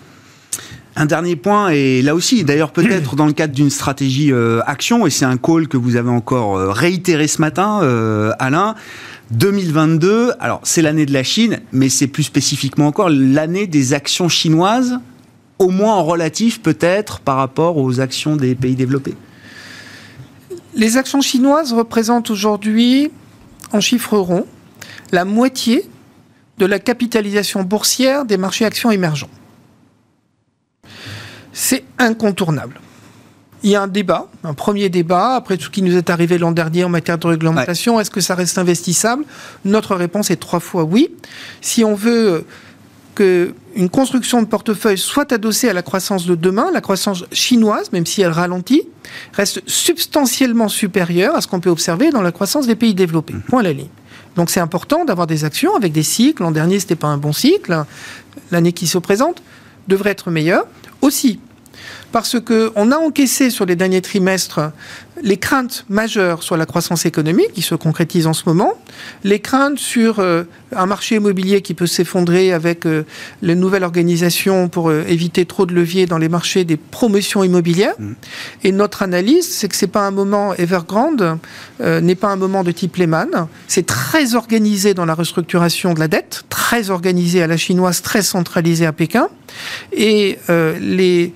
Un 0.95 1.05
dernier 1.05 1.35
point, 1.35 1.69
et 1.69 2.01
là 2.01 2.15
aussi, 2.15 2.43
d'ailleurs 2.43 2.71
peut-être 2.71 3.15
dans 3.15 3.27
le 3.27 3.33
cadre 3.33 3.53
d'une 3.53 3.69
stratégie 3.69 4.31
euh, 4.31 4.61
action, 4.65 5.05
et 5.05 5.11
c'est 5.11 5.25
un 5.25 5.37
call 5.37 5.67
que 5.67 5.77
vous 5.77 5.95
avez 5.95 6.09
encore 6.09 6.57
euh, 6.57 6.71
réitéré 6.71 7.27
ce 7.27 7.39
matin, 7.39 7.81
Alain, 8.39 8.73
2022, 9.31 10.31
alors 10.39 10.61
c'est 10.63 10.81
l'année 10.81 11.05
de 11.05 11.13
la 11.13 11.23
Chine, 11.23 11.59
mais 11.71 11.89
c'est 11.89 12.07
plus 12.07 12.23
spécifiquement 12.23 12.87
encore 12.87 13.09
l'année 13.09 13.67
des 13.67 13.93
actions 13.93 14.29
chinoises, 14.29 14.99
au 15.59 15.69
moins 15.69 15.95
en 15.95 16.03
relatif 16.03 16.61
peut-être 16.61 17.19
par 17.19 17.37
rapport 17.37 17.77
aux 17.77 17.99
actions 17.99 18.35
des 18.35 18.55
pays 18.55 18.75
développés. 18.75 19.15
Les 20.77 20.95
actions 20.95 21.21
chinoises 21.21 21.73
représentent 21.73 22.29
aujourd'hui, 22.29 23.11
en 23.73 23.81
chiffres 23.81 24.17
ronds, 24.17 24.45
la 25.11 25.25
moitié 25.25 25.89
de 26.59 26.67
la 26.67 26.77
capitalisation 26.77 27.63
boursière 27.63 28.25
des 28.25 28.37
marchés 28.37 28.63
actions 28.63 28.91
émergents. 28.91 29.29
C'est 31.51 31.83
incontournable 31.97 32.79
il 33.63 33.71
y 33.71 33.75
a 33.75 33.81
un 33.81 33.87
débat, 33.87 34.27
un 34.43 34.53
premier 34.53 34.89
débat, 34.89 35.35
après 35.35 35.57
tout 35.57 35.65
ce 35.65 35.69
qui 35.69 35.81
nous 35.81 35.97
est 35.97 36.09
arrivé 36.09 36.37
l'an 36.37 36.51
dernier 36.51 36.83
en 36.83 36.89
matière 36.89 37.17
de 37.17 37.27
réglementation. 37.27 37.99
Est-ce 37.99 38.11
que 38.11 38.21
ça 38.21 38.35
reste 38.35 38.57
investissable? 38.57 39.25
Notre 39.65 39.95
réponse 39.95 40.29
est 40.31 40.37
trois 40.37 40.59
fois 40.59 40.83
oui. 40.83 41.09
Si 41.61 41.83
on 41.83 41.95
veut 41.95 42.45
qu'une 43.17 43.89
construction 43.89 44.41
de 44.43 44.47
portefeuille 44.47 44.97
soit 44.97 45.31
adossée 45.33 45.69
à 45.69 45.73
la 45.73 45.81
croissance 45.81 46.27
de 46.27 46.35
demain, 46.35 46.69
la 46.71 46.81
croissance 46.81 47.25
chinoise, 47.31 47.91
même 47.91 48.05
si 48.05 48.21
elle 48.21 48.31
ralentit, 48.31 48.83
reste 49.33 49.61
substantiellement 49.65 50.67
supérieure 50.67 51.35
à 51.35 51.41
ce 51.41 51.47
qu'on 51.47 51.59
peut 51.59 51.71
observer 51.71 52.11
dans 52.11 52.21
la 52.21 52.31
croissance 52.31 52.67
des 52.67 52.75
pays 52.75 52.93
développés. 52.93 53.33
Mhm. 53.33 53.41
Point 53.41 53.59
à 53.61 53.63
la 53.63 53.73
ligne. 53.73 53.89
Donc 54.35 54.51
c'est 54.51 54.59
important 54.59 55.03
d'avoir 55.03 55.25
des 55.25 55.45
actions 55.45 55.75
avec 55.75 55.93
des 55.93 56.03
cycles. 56.03 56.43
L'an 56.43 56.51
dernier, 56.51 56.79
ce 56.79 56.85
n'était 56.85 56.95
pas 56.95 57.07
un 57.07 57.17
bon 57.17 57.33
cycle. 57.33 57.83
L'année 58.51 58.71
qui 58.71 58.85
se 58.85 58.99
présente 58.99 59.41
devrait 59.87 60.11
être 60.11 60.29
meilleure. 60.29 60.65
Aussi, 61.01 61.39
parce 62.11 62.37
qu'on 62.39 62.91
a 62.91 62.97
encaissé 62.97 63.49
sur 63.49 63.65
les 63.65 63.75
derniers 63.75 64.01
trimestres 64.01 64.59
les 65.23 65.37
craintes 65.37 65.85
majeures 65.89 66.43
sur 66.43 66.57
la 66.57 66.65
croissance 66.65 67.05
économique 67.05 67.53
qui 67.53 67.61
se 67.61 67.75
concrétisent 67.75 68.27
en 68.27 68.33
ce 68.33 68.43
moment, 68.45 68.73
les 69.23 69.39
craintes 69.39 69.79
sur 69.79 70.19
euh, 70.19 70.43
un 70.75 70.85
marché 70.85 71.15
immobilier 71.15 71.61
qui 71.61 71.73
peut 71.73 71.87
s'effondrer 71.87 72.53
avec 72.53 72.85
euh, 72.85 73.03
les 73.41 73.55
nouvelles 73.55 73.83
organisations 73.83 74.69
pour 74.69 74.89
euh, 74.89 75.03
éviter 75.07 75.45
trop 75.45 75.65
de 75.65 75.73
leviers 75.73 76.05
dans 76.05 76.17
les 76.17 76.29
marchés 76.29 76.65
des 76.65 76.77
promotions 76.77 77.43
immobilières. 77.43 77.95
Mmh. 77.99 78.13
Et 78.63 78.71
notre 78.71 79.01
analyse, 79.01 79.47
c'est 79.47 79.67
que 79.67 79.75
c'est 79.75 79.87
pas 79.87 80.05
un 80.05 80.11
moment 80.11 80.53
Evergrande, 80.55 81.37
n'est 81.79 82.15
pas 82.15 82.29
un 82.29 82.35
moment 82.35 82.63
de 82.63 82.71
type 82.71 82.95
Lehman. 82.97 83.47
C'est 83.67 83.85
très 83.85 84.35
organisé 84.35 84.93
dans 84.93 85.05
la 85.05 85.13
restructuration 85.13 85.93
de 85.93 85.99
la 85.99 86.07
dette, 86.07 86.43
très 86.49 86.89
organisé 86.89 87.41
à 87.43 87.47
la 87.47 87.57
chinoise, 87.57 88.01
très 88.01 88.21
centralisé 88.21 88.85
à 88.85 88.93
Pékin. 88.93 89.29
Et 89.93 90.39
les 90.49 91.33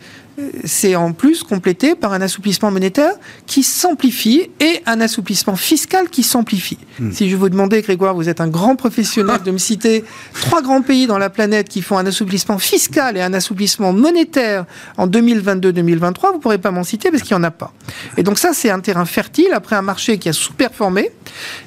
c'est 0.64 0.96
en 0.96 1.14
plus 1.14 1.44
complété 1.44 1.96
par 1.96 2.14
un 2.14 2.22
assouplissement 2.22 2.72
monétaire 2.72 3.14
qui 3.48 3.64
s'amplifie 3.64 4.50
et 4.60 4.82
un 4.86 5.02
assouplissement 5.02 5.56
fiscal 5.56 6.10
qui 6.10 6.24
s'amplifie. 6.24 6.78
Hmm. 7.00 7.12
Si 7.12 7.30
je 7.30 7.36
vous 7.36 7.50
demandais, 7.50 7.82
Grégoire, 7.82 8.16
vous 8.16 8.30
êtes 8.30 8.42
un 8.42 8.48
grand 8.48 8.76
professionnel, 8.76 9.42
de 9.44 9.52
me 9.52 9.58
citer 9.58 10.04
trois 10.42 10.62
grands 10.62 10.82
pays 10.82 11.08
dans 11.08 11.18
la 11.18 11.30
planète 11.30 11.70
qui 11.70 11.82
font 11.82 11.98
un 11.98 12.06
assouplissement 12.06 12.58
fiscal 12.58 13.18
et 13.18 13.22
un 13.22 13.34
assouplissement 13.34 13.94
monétaire 13.94 14.66
en 14.98 15.08
2022-2023, 15.08 16.30
vous 16.30 16.34
ne 16.36 16.40
pourrez 16.40 16.58
pas 16.58 16.72
m'en 16.72 16.84
citer 16.84 17.12
parce 17.12 17.24
qu'il 17.24 17.36
n'y 17.36 17.42
en 17.42 17.46
a 17.46 17.52
pas. 17.52 17.74
Et 18.18 18.24
donc 18.24 18.38
ça, 18.38 18.54
c'est 18.54 18.70
un 18.70 18.80
terrain 18.80 19.06
fertile 19.06 19.52
après 19.54 19.76
un 19.76 19.82
marché 19.82 20.18
qui 20.18 20.30
a 20.30 20.34
sous-performé 20.34 21.12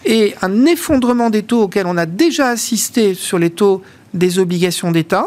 et 0.04 0.34
un 0.42 0.66
effondrement 0.66 1.30
des 1.30 1.42
taux 1.42 1.62
auquel 1.62 1.86
on 1.86 1.96
a 1.96 2.06
déjà 2.06 2.48
assisté 2.48 3.14
sur 3.14 3.38
les 3.38 3.50
taux 3.50 3.82
des 4.14 4.38
obligations 4.38 4.92
d'État, 4.92 5.26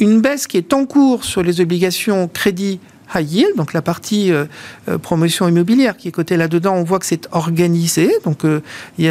une 0.00 0.20
baisse 0.20 0.46
qui 0.46 0.56
est 0.56 0.72
en 0.72 0.86
cours 0.86 1.24
sur 1.24 1.42
les 1.42 1.60
obligations 1.60 2.28
crédit 2.28 2.80
high 3.14 3.30
yield, 3.30 3.56
donc 3.56 3.72
la 3.72 3.82
partie 3.82 4.32
euh, 4.32 4.44
euh, 4.88 4.98
promotion 4.98 5.48
immobilière 5.48 5.96
qui 5.96 6.08
est 6.08 6.12
cotée 6.12 6.36
là-dedans, 6.36 6.74
on 6.74 6.84
voit 6.84 6.98
que 6.98 7.06
c'est 7.06 7.28
organisé, 7.32 8.10
donc 8.24 8.44
euh, 8.44 8.60
il 8.98 9.04
y, 9.04 9.08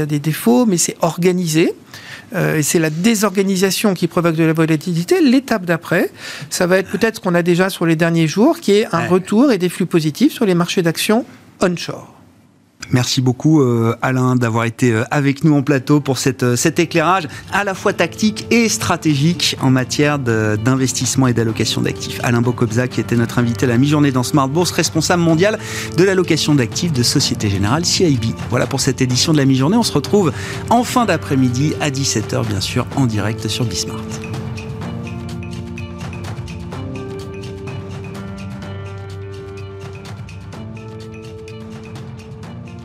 a 0.00 0.06
des 0.06 0.18
défauts, 0.18 0.66
mais 0.66 0.76
c'est 0.76 0.96
organisé. 1.00 1.74
et 2.34 2.62
c'est 2.62 2.78
la 2.78 2.90
désorganisation 2.90 3.94
qui 3.94 4.06
provoque 4.06 4.36
de 4.36 4.44
la 4.44 4.54
volatilité. 4.54 5.20
L'étape 5.20 5.66
d'après, 5.66 6.10
ça 6.48 6.66
va 6.66 6.78
être 6.78 6.90
peut-être 6.90 7.16
ce 7.16 7.20
qu'on 7.20 7.34
a 7.34 7.42
déjà 7.42 7.68
sur 7.68 7.84
les 7.84 7.96
derniers 7.96 8.26
jours, 8.26 8.60
qui 8.60 8.72
est 8.72 8.86
un 8.92 9.06
retour 9.06 9.52
et 9.52 9.58
des 9.58 9.68
flux 9.68 9.86
positifs 9.86 10.32
sur 10.32 10.46
les 10.46 10.54
marchés 10.54 10.82
d'actions 10.82 11.26
onshore. 11.60 12.21
Merci 12.90 13.20
beaucoup 13.20 13.62
euh, 13.62 13.96
Alain 14.02 14.36
d'avoir 14.36 14.64
été 14.64 14.92
euh, 14.92 15.04
avec 15.10 15.44
nous 15.44 15.54
en 15.54 15.62
plateau 15.62 16.00
pour 16.00 16.18
cette, 16.18 16.42
euh, 16.42 16.56
cet 16.56 16.78
éclairage 16.78 17.26
à 17.52 17.64
la 17.64 17.74
fois 17.74 17.92
tactique 17.92 18.46
et 18.50 18.68
stratégique 18.68 19.56
en 19.60 19.70
matière 19.70 20.18
d'investissement 20.18 21.26
et 21.26 21.32
d'allocation 21.32 21.80
d'actifs. 21.80 22.20
Alain 22.22 22.42
Bocobza 22.42 22.88
qui 22.88 23.00
était 23.00 23.16
notre 23.16 23.38
invité 23.38 23.66
à 23.66 23.68
la 23.68 23.78
mi-journée 23.78 24.12
dans 24.12 24.22
Smart 24.22 24.48
Bourse, 24.48 24.72
responsable 24.72 25.22
mondial 25.22 25.58
de 25.96 26.04
l'allocation 26.04 26.54
d'actifs 26.54 26.92
de 26.92 27.02
Société 27.02 27.48
Générale 27.48 27.84
CIB. 27.84 28.34
Voilà 28.50 28.66
pour 28.66 28.80
cette 28.80 29.00
édition 29.00 29.32
de 29.32 29.38
la 29.38 29.44
mi-journée. 29.44 29.76
On 29.76 29.82
se 29.82 29.92
retrouve 29.92 30.32
en 30.68 30.84
fin 30.84 31.06
d'après-midi 31.06 31.74
à 31.80 31.90
17h 31.90 32.46
bien 32.46 32.60
sûr 32.60 32.86
en 32.96 33.06
direct 33.06 33.48
sur 33.48 33.64
Bismart. 33.64 34.31